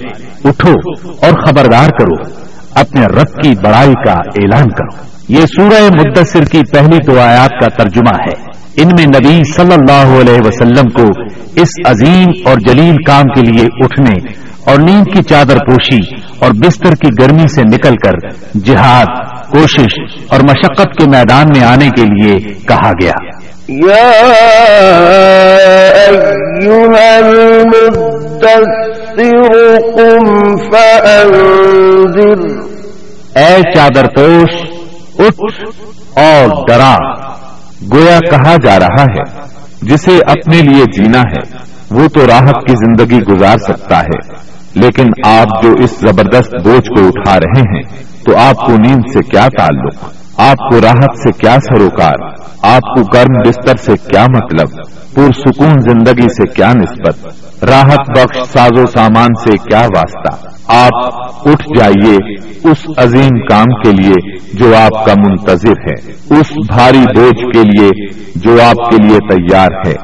[0.44, 2.32] اٹھو اور خبردار کرو۔
[2.76, 7.84] اپنے رب کی بڑائی کا اعلان کرو۔ یہ سورہ مدثر کی پہلی دو آیات کا
[7.84, 8.49] ترجمہ ہے۔
[8.80, 11.06] ان میں نبی صلی اللہ علیہ وسلم کو
[11.56, 14.34] اس عظیم اور جلیل کام کے لیے اٹھنے
[14.72, 18.28] اور نیند کی چادر پوشی اور بستر کی گرمی سے نکل کر
[18.64, 19.06] جہاد
[19.52, 20.00] کوشش
[20.30, 23.14] اور مشقت کے میدان میں آنے کے لیے کہا گیا۔
[33.36, 34.64] اے چادر پوش
[35.20, 35.64] اٹھ
[36.20, 37.29] اور ڈرا۔
[37.92, 39.48] گویا کہا جا رہا ہے،
[39.82, 41.58] جسے اپنے لیے جینا ہے،
[41.92, 47.08] وہ تو راحت کی زندگی گزار سکتا ہے۔ لیکن آپ جو اس زبردست بوجھ کو
[47.08, 47.82] اٹھا رہے ہیں،
[48.26, 49.94] تو آپ کو نیند سے کیا تعلق؟
[50.38, 52.16] آپ کو راحت سے کیا سروکار؟
[52.64, 54.68] آپ کو گرم بستر سے کیا مطلب؟
[55.14, 57.28] پرسکون زندگی سے کیا نسبت؟
[57.64, 61.16] راحت بخش ساز و سامان سے کیا واسطہ؟ آپ
[61.50, 62.16] اٹھ جائیے
[62.72, 67.90] اس عظیم کام کے لیے جو آپ کا منتظر ہے، اس بھاری بوجھ کے لیے
[68.36, 69.96] جو آپ کے لیے تیار ہے۔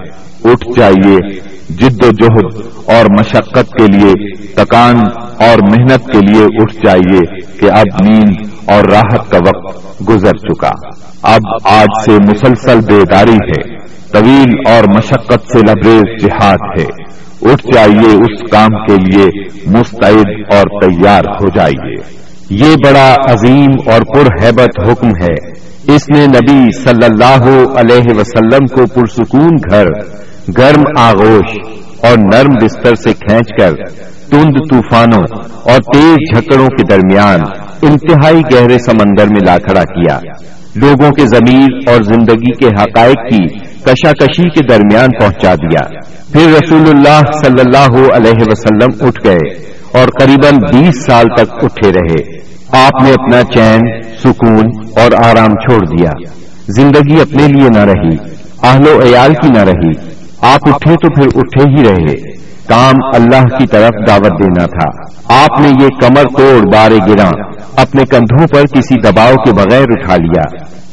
[0.51, 1.39] اٹھ جائیے
[1.70, 4.13] جد و جہد اور مشقت کے لیے،
[4.53, 4.95] تکان
[5.39, 10.72] اور محنت کے لیے اٹھ جائیے کہ اب نیند اور راحت کا وقت گزر چکا۔
[11.24, 13.78] اب آج سے مسلسل بیداری ہے،
[14.11, 17.16] طویل اور مشقت سے لبریز جہاد ہے۔
[17.52, 19.26] اٹھ جائیے، اس کام کے لیے
[19.66, 25.66] مستعد اور تیار ہو جائیے۔ یہ بڑا عظیم اور پرہیبت حکم ہے۔
[25.96, 29.86] اس نے نبی صلی اللہ علیہ وسلم کو پرسکون گھر،
[30.58, 31.58] گرم آغوش
[32.02, 33.72] اور نرم بستر سے کھینچ کر
[34.32, 35.24] تند طوفانوں
[35.62, 37.39] اور تیز جھکڑوں کے درمیان
[37.82, 40.20] انتہائی گہرے سمندر میں لا کھڑا کیا۔
[40.76, 46.00] لوگوں کے ضمیر اور زندگی کے حقائق کی کشاکشی کے درمیان پہنچا دیا۔
[46.32, 49.54] پھر رسول اللہ صلی اللہ علیہ وسلم اٹھ گئے
[49.94, 52.46] اور قریباً بیس سال تک اٹھے رہے۔
[52.86, 53.80] آپ نے اپنا چین،
[54.24, 54.66] سکون
[55.02, 56.12] اور آرام چھوڑ دیا۔
[56.68, 58.18] زندگی اپنے لیے نہ رہی،
[58.64, 63.58] اہل و عیال کی نہ رہی۔ آپ اٹھے تو پھر اٹھے ہی رہے۔ کام اللہ
[63.58, 67.30] کی طرف دعوت دینا تھا۔ آپ نے یہ کمر توڑ بارے گرا
[67.82, 70.44] اپنے کندھوں پر کسی دباؤ کے بغیر اٹھا لیا۔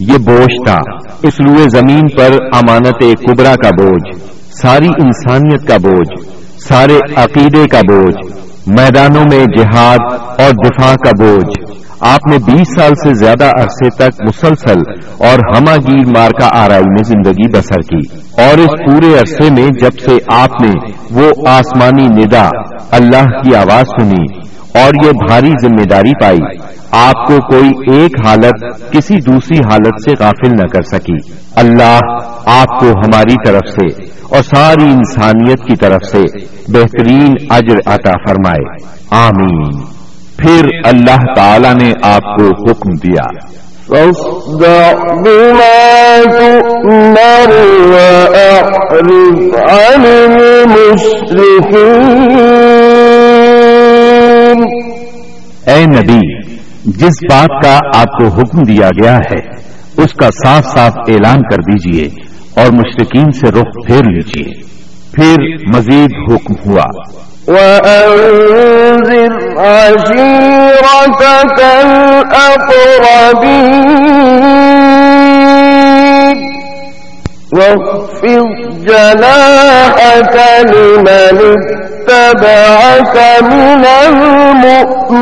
[0.08, 0.78] یہ بوجھ تھا۔
[1.22, 4.18] اس لوئے زمین پر امانت کبرا کا بوجھ،
[4.62, 6.28] ساری انسانیت کا بوجھ،
[6.68, 8.32] سارے عقیدے کا بوجھ،
[8.66, 14.22] میدانوں میں جہاد اور دفاع کا بوجھ۔ آپ نے بیس سال سے زیادہ عرصے تک
[14.22, 14.78] مسلسل
[15.18, 19.98] اور ہما گیر مارکا آرائی میں زندگی بسر کی۔ اور اس پورے عرصے میں جب
[19.98, 20.72] سے آپ نے
[21.10, 22.48] وہ آسمانی ندا
[22.90, 24.41] اللہ کی آواز سنی
[24.74, 26.38] اور یہ بھاری ذمہ داری پائی۔
[26.90, 31.98] آپ کو کوئی ایک حالت کسی دوسری حالت سے غافل نہ کر سکی۔ اللہ
[32.46, 36.22] آپ کو ہماری طرف سے اور ساری انسانیت کی طرف سے
[36.68, 38.76] بہترین اجر عطا فرمائے۔
[39.10, 39.70] آمین۔
[40.36, 43.52] پھر اللہ تعالی نے آپ کو حکم دیا۔
[55.66, 56.42] اے نبی،
[56.84, 59.50] جس بات کا آپ کو حکم دیا گیا ہے،
[59.96, 62.08] اس کا صاف صاف اعلان کر دیجیے
[62.60, 64.72] اور مشرقین سے رخ پھیر لیجیے۔
[65.12, 65.36] پھر
[65.76, 66.84] مزید حکم ہوا۔
[67.46, 68.32] وَأَنزِرْ
[77.52, 78.46] واخفض
[78.78, 85.12] جناحك لمن اتبعك من المؤمنين.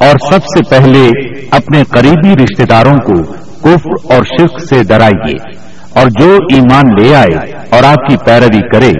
[0.00, 1.04] اور سب سے پہلے
[1.50, 3.22] اپنے قریبی رشتہ داروں کو
[3.64, 5.36] کفر اور شرک سے ڈرائیے
[6.00, 7.36] اور جو ایمان لے آئے
[7.70, 8.92] اور آپ کی پیروی کرے،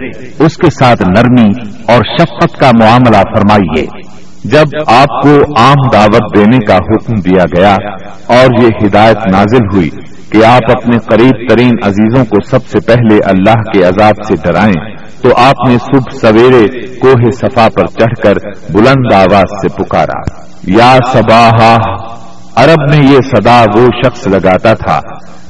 [0.45, 1.51] اس کے ساتھ نرمی
[1.93, 4.02] اور شفقت کا معاملہ فرمائیے۔
[4.45, 7.75] جب آپ کو عام دعوت دینے کا حکم دیا گیا
[8.27, 9.91] اور یہ ہدایت نازل ہوئی
[10.33, 14.97] کہ آپ اپنے قریب ترین عزیزوں کو سب سے پہلے اللہ کے عذاب سے ڈرائیں
[15.23, 16.67] تو آپ نے صبح سویرے
[16.97, 18.35] کوہ صفا پر چڑھ کر
[18.71, 20.21] بلند آواز سے پکارا۔
[20.67, 21.77] یا سباہا
[22.57, 25.01] عرب میں یہ صدا وہ شخص لگاتا تھا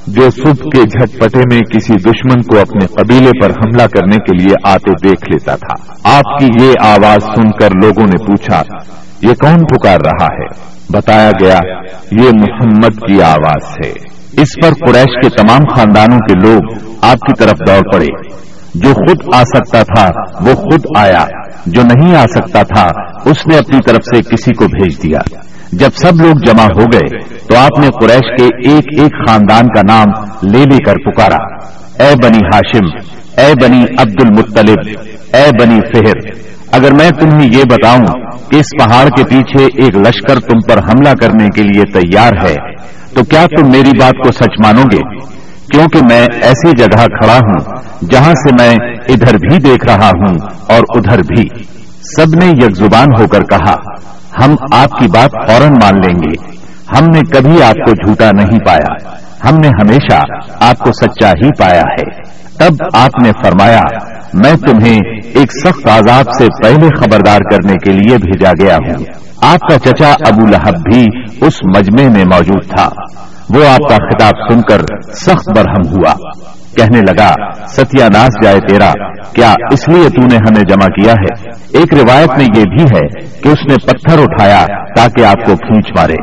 [0.06, 4.54] جو صبح کے جھٹپٹے میں کسی دشمن کو اپنے قبیلے پر حملہ کرنے کے لیے
[4.64, 8.62] آتے دیکھ لیتا تھا۔ آپ کی یہ آواز سن کر لوگوں نے پوچھا،
[9.22, 11.58] یہ کون پکار رہا ہے؟ بتایا گیا،
[12.22, 13.92] یہ محمد کی آواز ہے۔
[14.42, 18.42] اس پر قریش کے تمام خاندانوں کے لوگ آپ کی طرف دوڑ پڑے۔
[18.74, 20.10] جو خود آ سکتا تھا
[20.40, 21.24] وہ خود آیا۔
[21.66, 22.88] جو نہیں آ سکتا تھا،
[23.24, 25.18] اس نے اپنی طرف سے کسی کو بھیج دیا۔
[25.72, 29.82] جب سب لوگ جمع ہو گئے، تو آپ نے قریش کے ایک ایک خاندان کا
[29.88, 30.06] نام
[30.48, 31.56] لے لے کر پکارا۔
[32.04, 32.86] اے بنی ہاشم،
[33.36, 34.76] اے بنی عبد المطلب
[35.32, 36.42] اے بنی فہر،
[36.72, 38.04] اگر میں تمہیں یہ بتاؤں
[38.50, 42.54] کہ اس پہاڑ کے پیچھے ایک لشکر تم پر حملہ کرنے کے لیے تیار ہے،
[43.14, 45.32] تو کیا تم میری بات کو سچ مانو گے؟
[45.72, 47.74] کیونکہ میں ایسی جگہ کھڑا ہوں
[48.10, 48.74] جہاں سے میں
[49.08, 50.34] ادھر بھی دیکھ رہا ہوں
[50.68, 51.64] اور ادھر بھی۔
[52.16, 53.74] سب نے یک زبان ہو کر کہا،
[54.44, 56.56] ہم آپ کی بات فوراً مان لیں گے۔
[56.98, 58.94] ہم نے کبھی آپ کو جھوٹا نہیں پایا۔
[59.48, 60.20] ہم نے ہمیشہ
[60.60, 62.20] آپ کو سچا ہی پایا ہے۔
[62.58, 63.80] تب آپ نے فرمایا،
[64.34, 65.00] میں تمہیں
[65.34, 69.04] ایک سخت عذاب سے پہلے خبردار کرنے کے لیے بھیجا گیا ہوں۔
[69.42, 71.06] آپ کا چچا ابو لہب بھی
[71.46, 72.88] اس مجمع میں موجود تھا۔
[73.54, 74.80] وہ آپ کا خطاب سن کر
[75.14, 76.12] سخت برہم ہوا۔
[76.76, 77.32] کہنے لگا،
[77.68, 78.92] ستیہ ناس جائے تیرا،
[79.32, 83.26] کیا اس لیے تو نے ہمیں جمع کیا ہے؟ ایک روایت میں یہ بھی ہے
[83.40, 86.14] کہ اس نے پتھر اٹھایا تاکہ آپ کو کھینچ مارے۔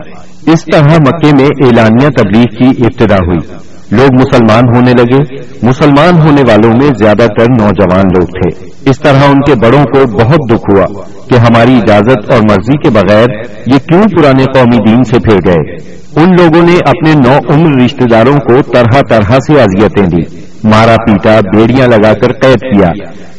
[0.51, 6.41] اس طرح مکے میں اعلانیہ تبلیغ کی ابتدا ہوئی۔ لوگ مسلمان ہونے لگے۔ مسلمان ہونے
[6.41, 10.75] والوں میں زیادہ تر نوجوان لوگ تھے۔ اس طرح ان کے بڑوں کو بہت دکھ
[10.75, 10.85] ہوا
[11.29, 13.27] کہ ہماری اجازت اور مرضی کے بغیر
[13.65, 18.05] یہ کیوں پرانے قومی دین سے پھر گئے؟ ان لوگوں نے اپنے نو عمر رشتے
[18.11, 22.87] داروں کو طرح طرح سے اذیتیں دی مارا پیٹا، بیڑیاں لگا کر قید کیا۔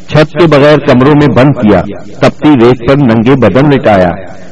[0.08, 1.80] چھت کے بغیر کمروں میں بند کیا۔
[2.20, 4.10] تپتی ریت پر ننگے بدن لٹایا۔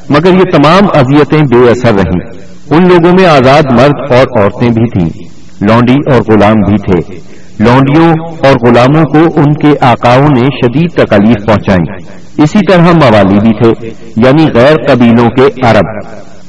[0.08, 4.90] مگر یہ تمام اذیتیں بے اثر رہیں۔ ان لوگوں میں آزاد مرد اور عورتیں بھی
[4.90, 5.28] تھیں۔
[5.68, 7.14] لونڈی اور غلام بھی تھے۔
[7.60, 12.04] لونڈیوں اور غلاموں کو ان کے آقاؤں نے شدید تکلیف پہنچائی۔
[12.42, 15.84] اسی طرح موالی بھی تھے یعنی غیر قبیلوں کے عرب۔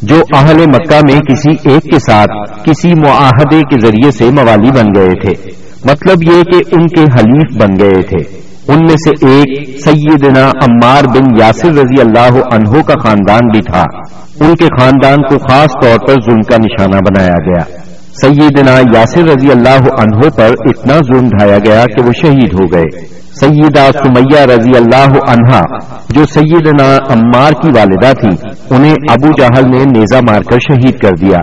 [0.01, 4.85] جو اہل مکہ میں کسی ایک کے ساتھ کسی معاہدے کے ذریعے سے موالی بن
[4.95, 5.51] گئے تھے۔
[5.85, 11.03] مطلب یہ کہ ان کے حلیف بن گئے تھے۔ ان میں سے ایک سیدنا عمار
[11.03, 13.83] بن یاسر رضی اللہ عنہ کا خاندان بھی تھا۔
[14.41, 19.51] ان کے خاندان کو خاص طور پر ظلم کا نشانہ بنایا گیا۔ سیدنا یاسر رضی
[19.51, 23.05] اللہ عنہ پر اتنا ظلم ڈھایا گیا کہ وہ شہید ہو گئے۔
[23.39, 25.61] سیدہ سمیہ رضی اللہ عنہا
[26.09, 31.11] جو سیدنا عمار کی والدہ تھی، انہیں ابو جہل نے نیزہ مار کر شہید کر
[31.21, 31.37] دیا۔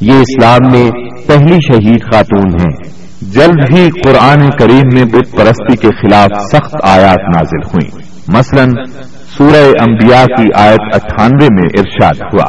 [0.00, 0.90] یہ اسلام میں
[1.26, 2.90] پہلی شہید خاتون ہیں
[3.20, 8.64] جلد ہی قرآن کریم میں بت پرستی کے خلاف سخت آیات نازل ہوئی مثلا
[9.40, 12.44] سورہ انبیاء کی آیت اٹھانوے میں ارشاد ہوا۔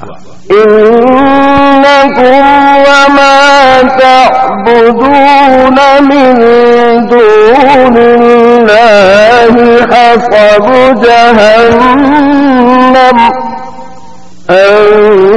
[14.49, 15.30] أنتم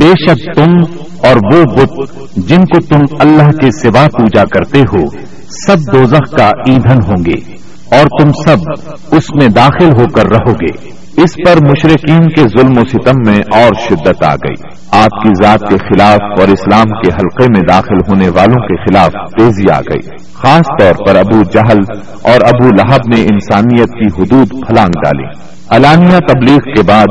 [0.00, 0.76] بے شک تم
[1.28, 5.06] اور وہ بت جن کو تم اللہ کے سوا پوجا کرتے ہو،
[5.66, 7.56] سب دوزخ کا ایندھن ہوں گے
[7.96, 8.56] اور تم سب
[9.12, 13.38] اس میں داخل ہو کر رہو گے۔ اس پر مشرقین کے ظلم و ستم میں
[13.52, 17.98] اور شدت آ گئی۔ آپ کی ذات کے خلاف اور اسلام کے حلقے میں داخل
[18.08, 21.78] ہونے والوں کے خلاف تیزی آ گئی۔ خاص طور پر ابو جہل
[22.22, 27.06] اور ابو لہب نے انسانیت کی حدود پھلانگ ڈالی۔ علانیہ تبلیغ کے بعد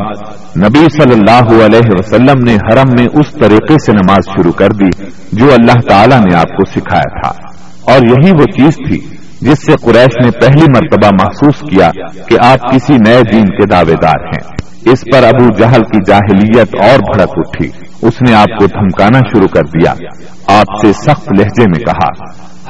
[0.57, 5.05] نبی صلی اللہ علیہ وسلم نے حرم میں اس طریقے سے نماز شروع کر دی
[5.31, 7.47] جو اللہ تعالی نے آپ کو سکھایا تھا۔
[7.91, 8.99] اور یہی وہ چیز تھی
[9.41, 11.91] جس سے قریش نے پہلی مرتبہ محسوس کیا
[12.27, 14.51] کہ آپ کسی نئے دین کے دعوے دار ہیں۔
[14.91, 17.69] اس پر ابو جہل کی جاہلیت اور بھڑک اٹھی۔
[18.01, 19.93] اس نے آپ کو دھمکانا شروع کر دیا۔
[20.47, 22.07] آپ سے سخت لہجے میں کہا،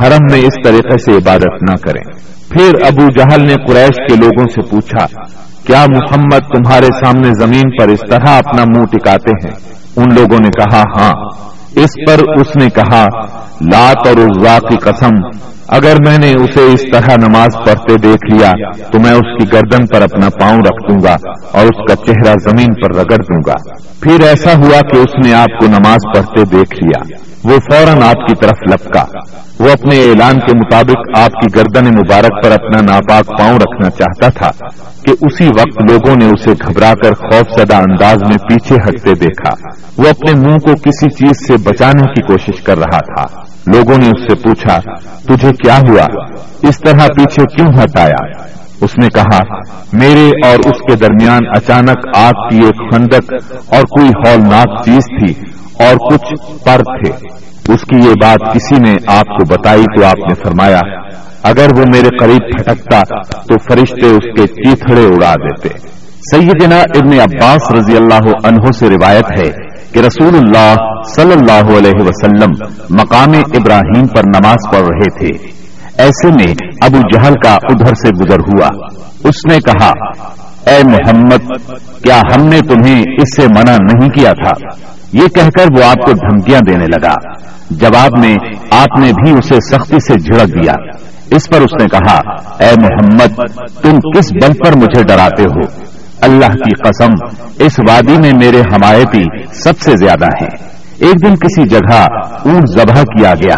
[0.04, 2.04] حرم میں اس طریقے سے عبادت نہ کریں۔
[2.50, 5.06] پھر ابو جہل نے قریش کے لوگوں سے پوچھا
[5.70, 9.54] کیا محمد تمہارے سامنے زمین پر اس طرح اپنا منہ ٹکاتے ہیں؟
[9.96, 11.14] ان لوگوں نے کہا ہاں۔
[11.76, 13.06] اس پر اس نے کہا
[13.62, 15.16] لات اور عزا کی قسم
[15.72, 18.52] اگر میں نے اسے اس طرح نماز پڑھتے دیکھ لیا
[18.92, 21.18] تو میں اس کی گردن پر اپنا پاؤں رکھ دوں گا
[21.52, 23.56] اور اس کا چہرہ زمین پر رگڑ دوں گا۔
[24.02, 28.28] پھر ایسا ہوا کہ اس نے آپ کو نماز پڑھتے دیکھ لیا۔ وہ فوراً آپ
[28.28, 29.06] کی طرف لپکا۔
[29.60, 34.30] وہ اپنے اعلان کے مطابق آپ کی گردن مبارک پر اپنا ناپاک پاؤں رکھنا چاہتا
[34.30, 34.68] تھا
[35.06, 39.54] کہ اسی وقت لوگوں نے اسے گھبرا کر خوف زدہ انداز میں پیچھے ہٹتے دیکھا۔
[39.98, 44.08] وہ اپنے منہ کو کسی چیز سے بچانے کی کوشش کر رہا تھا۔ لوگوں نے
[44.08, 44.80] اس سے پوچھا،
[45.28, 46.06] تجھے کیا ہوا؟
[46.70, 48.50] اس طرح پیچھے کیوں ہٹایا؟
[48.82, 49.40] اس نے کہا،
[49.94, 53.34] میرے اور اس کے درمیان اچانک آگ کی ایک خندق
[53.74, 55.34] اور کوئی ہولناک چیز تھی
[55.86, 56.34] اور کچھ
[56.66, 57.28] پر تھے۔
[57.74, 60.80] اس کی یہ بات کسی نے آپ کو بتائی تو آپ نے فرمایا،
[61.44, 63.02] اگر وہ میرے قریب پھٹکتا
[63.48, 65.70] تو فرشتے اس کے چیتڑے اڑا دیتے۔
[66.32, 70.76] سیدنا ابن عباس رضی اللہ عنہ سے روایت ہے کہ رسول اللہ
[71.16, 72.52] صلی اللہ علیہ وسلم
[72.90, 75.48] مقام ابراہیم پر نماز پڑھ رہے تھے۔
[75.98, 78.68] ایسے میں ابو جہل کا ادھر سے گزر ہوا۔
[79.24, 79.92] اس نے کہا،
[80.70, 81.72] اے محمد،
[82.04, 84.68] کیا ہم نے تمہیں اس سے منع نہیں کیا تھا؟
[85.14, 87.14] یہ کہہ کر وہ آپ کو دھمکیاں دینے لگا۔
[87.70, 88.36] جواب میں
[88.72, 90.74] آپ نے بھی اسے سختی سے جھڑک دیا۔
[91.32, 92.18] اس پر اس نے کہا،
[92.60, 93.36] اے محمد،
[93.82, 95.89] تم کس بل پر مجھے ڈراتے ہو؟
[96.22, 97.12] اللہ کی قسم،
[97.60, 103.02] اس وادی میں میرے حمایتی سب سے زیادہ ہیں۔ ایک دن کسی جگہ اونٹ ذبح
[103.02, 103.56] کیا گیا۔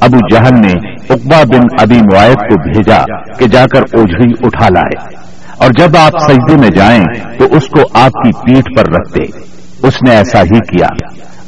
[0.00, 0.72] ابو جہل نے
[1.14, 3.04] اقبا بن ابی معائد کو بھیجا
[3.38, 5.26] کہ جا کر اوجھڑی اٹھا لائے۔
[5.58, 7.04] اور جب آپ سجدے میں جائیں
[7.38, 9.22] تو اس کو آپ کی پیٹھ پر رکھتے
[9.88, 10.88] اس نے ایسا ہی کیا۔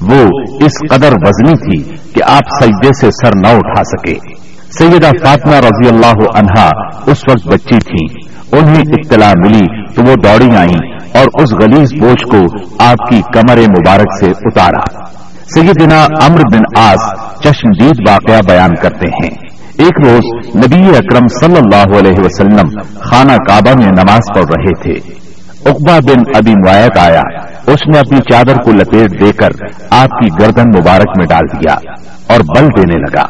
[0.01, 0.29] وہ
[0.61, 4.15] اس قدر وزنی تھی کہ آپ سجدے سے سر نہ اٹھا سکے۔
[4.79, 6.69] سیدہ فاطمہ رضی اللہ عنہا
[7.07, 12.25] اس وقت بچی تھی انہیں اطلاع ملی تو وہ دوڑی آئیں اور اس غلیظ بوجھ
[12.25, 15.05] کو آپ کی کمر مبارک سے اتارا۔
[15.55, 17.01] سیدنا امر بن آس
[17.45, 19.31] چشمدید واقعہ بیان کرتے ہیں۔
[19.79, 25.19] ایک روز نبی اکرم صلی اللہ علیہ وسلم خانہ کعبہ میں نماز پڑھ رہے تھے۔
[25.71, 27.23] اقبا بن ابی معیت آیا۔
[27.67, 29.51] اس نے اپنی چادر کو لپیٹ دے کر
[29.91, 31.75] آپ کی گردن مبارک میں ڈال دیا
[32.27, 33.25] اور بل دینے لگا۔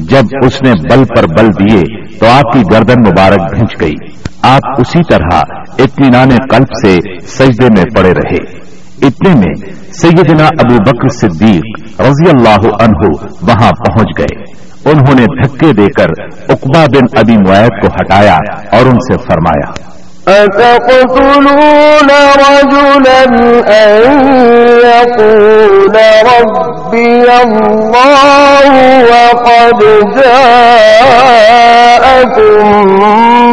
[0.00, 1.82] جب اس نے بل پر بل دیے
[2.18, 5.38] تو آپ کی گردن مبارک بھنچ گئی۔ آپ اسی طرح
[5.78, 8.66] اطمینان قلب سے سجدے میں پڑے رہے۔
[9.02, 13.06] اتنے میں سیدنا ابو بکر صدیق رضی اللہ عنہ
[13.42, 14.56] وہاں پہنچ گئے۔
[14.90, 18.36] انہوں نے دھکے دے کر اقبا بن ابی معیت کو ہٹایا
[18.76, 19.95] اور ان سے فرمایا
[20.28, 23.22] أتقتلون رجلا
[23.68, 24.02] أن
[24.84, 25.96] يقول
[26.30, 28.72] ربي الله
[29.04, 29.80] وقد
[30.16, 30.64] جاءكم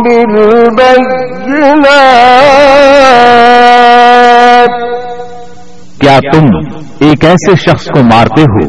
[0.02, 1.14] بالبينات
[6.02, 6.46] کیا تم
[7.00, 8.66] ایک ایسے شخص کو مارتے ہو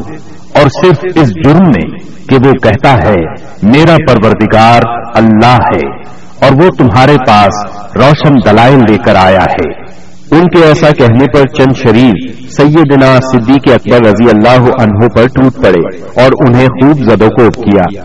[0.53, 1.87] اور صرف اس جرم میں
[2.29, 3.19] کہ وہ کہتا ہے،
[3.63, 4.81] میرا پروردگار
[5.15, 7.65] اللہ ہے۔ اور وہ تمہارے پاس
[7.95, 9.95] روشن دلائل لے کر آیا ہے۔
[10.31, 15.55] ان کے ایسا کہنے پر چند شریف سیدنا صدیق اکبر رضی اللہ عنہ پر ٹوٹ
[15.63, 18.01] پڑے اور انہیں خوب زدوکوب کیا۔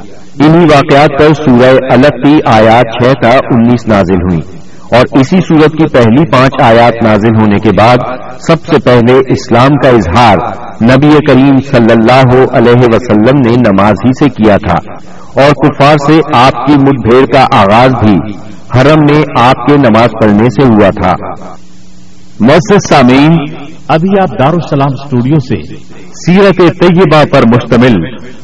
[0.47, 4.60] انہی واقعات پر سورہ الگ کی آیات چھ کا انیس نازل ہوئی۔
[4.93, 7.97] اور اسی صورت کی پہلی پانچ آیات نازل ہونے کے بعد
[8.41, 10.37] سب سے پہلے اسلام کا اظہار
[10.83, 14.95] نبی کریم صلی اللہ علیہ وسلم نے نماز ہی سے کیا تھا
[15.43, 18.15] اور کفار سے آپ کی مٹ بھیڑ کا آغاز بھی
[18.77, 21.13] حرم میں آپ کے نماز پڑھنے سے ہوا تھا۔
[22.41, 23.37] مسجد سامعین،
[23.89, 25.77] ابھی آپ دارالسلام اسٹوڈیو سے
[26.27, 27.95] سیرت طیبہ پر مشتمل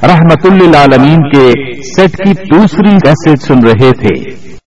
[0.03, 4.45] رحمت اللہ کے سیٹ کی دوسری کیسٹ سن رہے تھے۔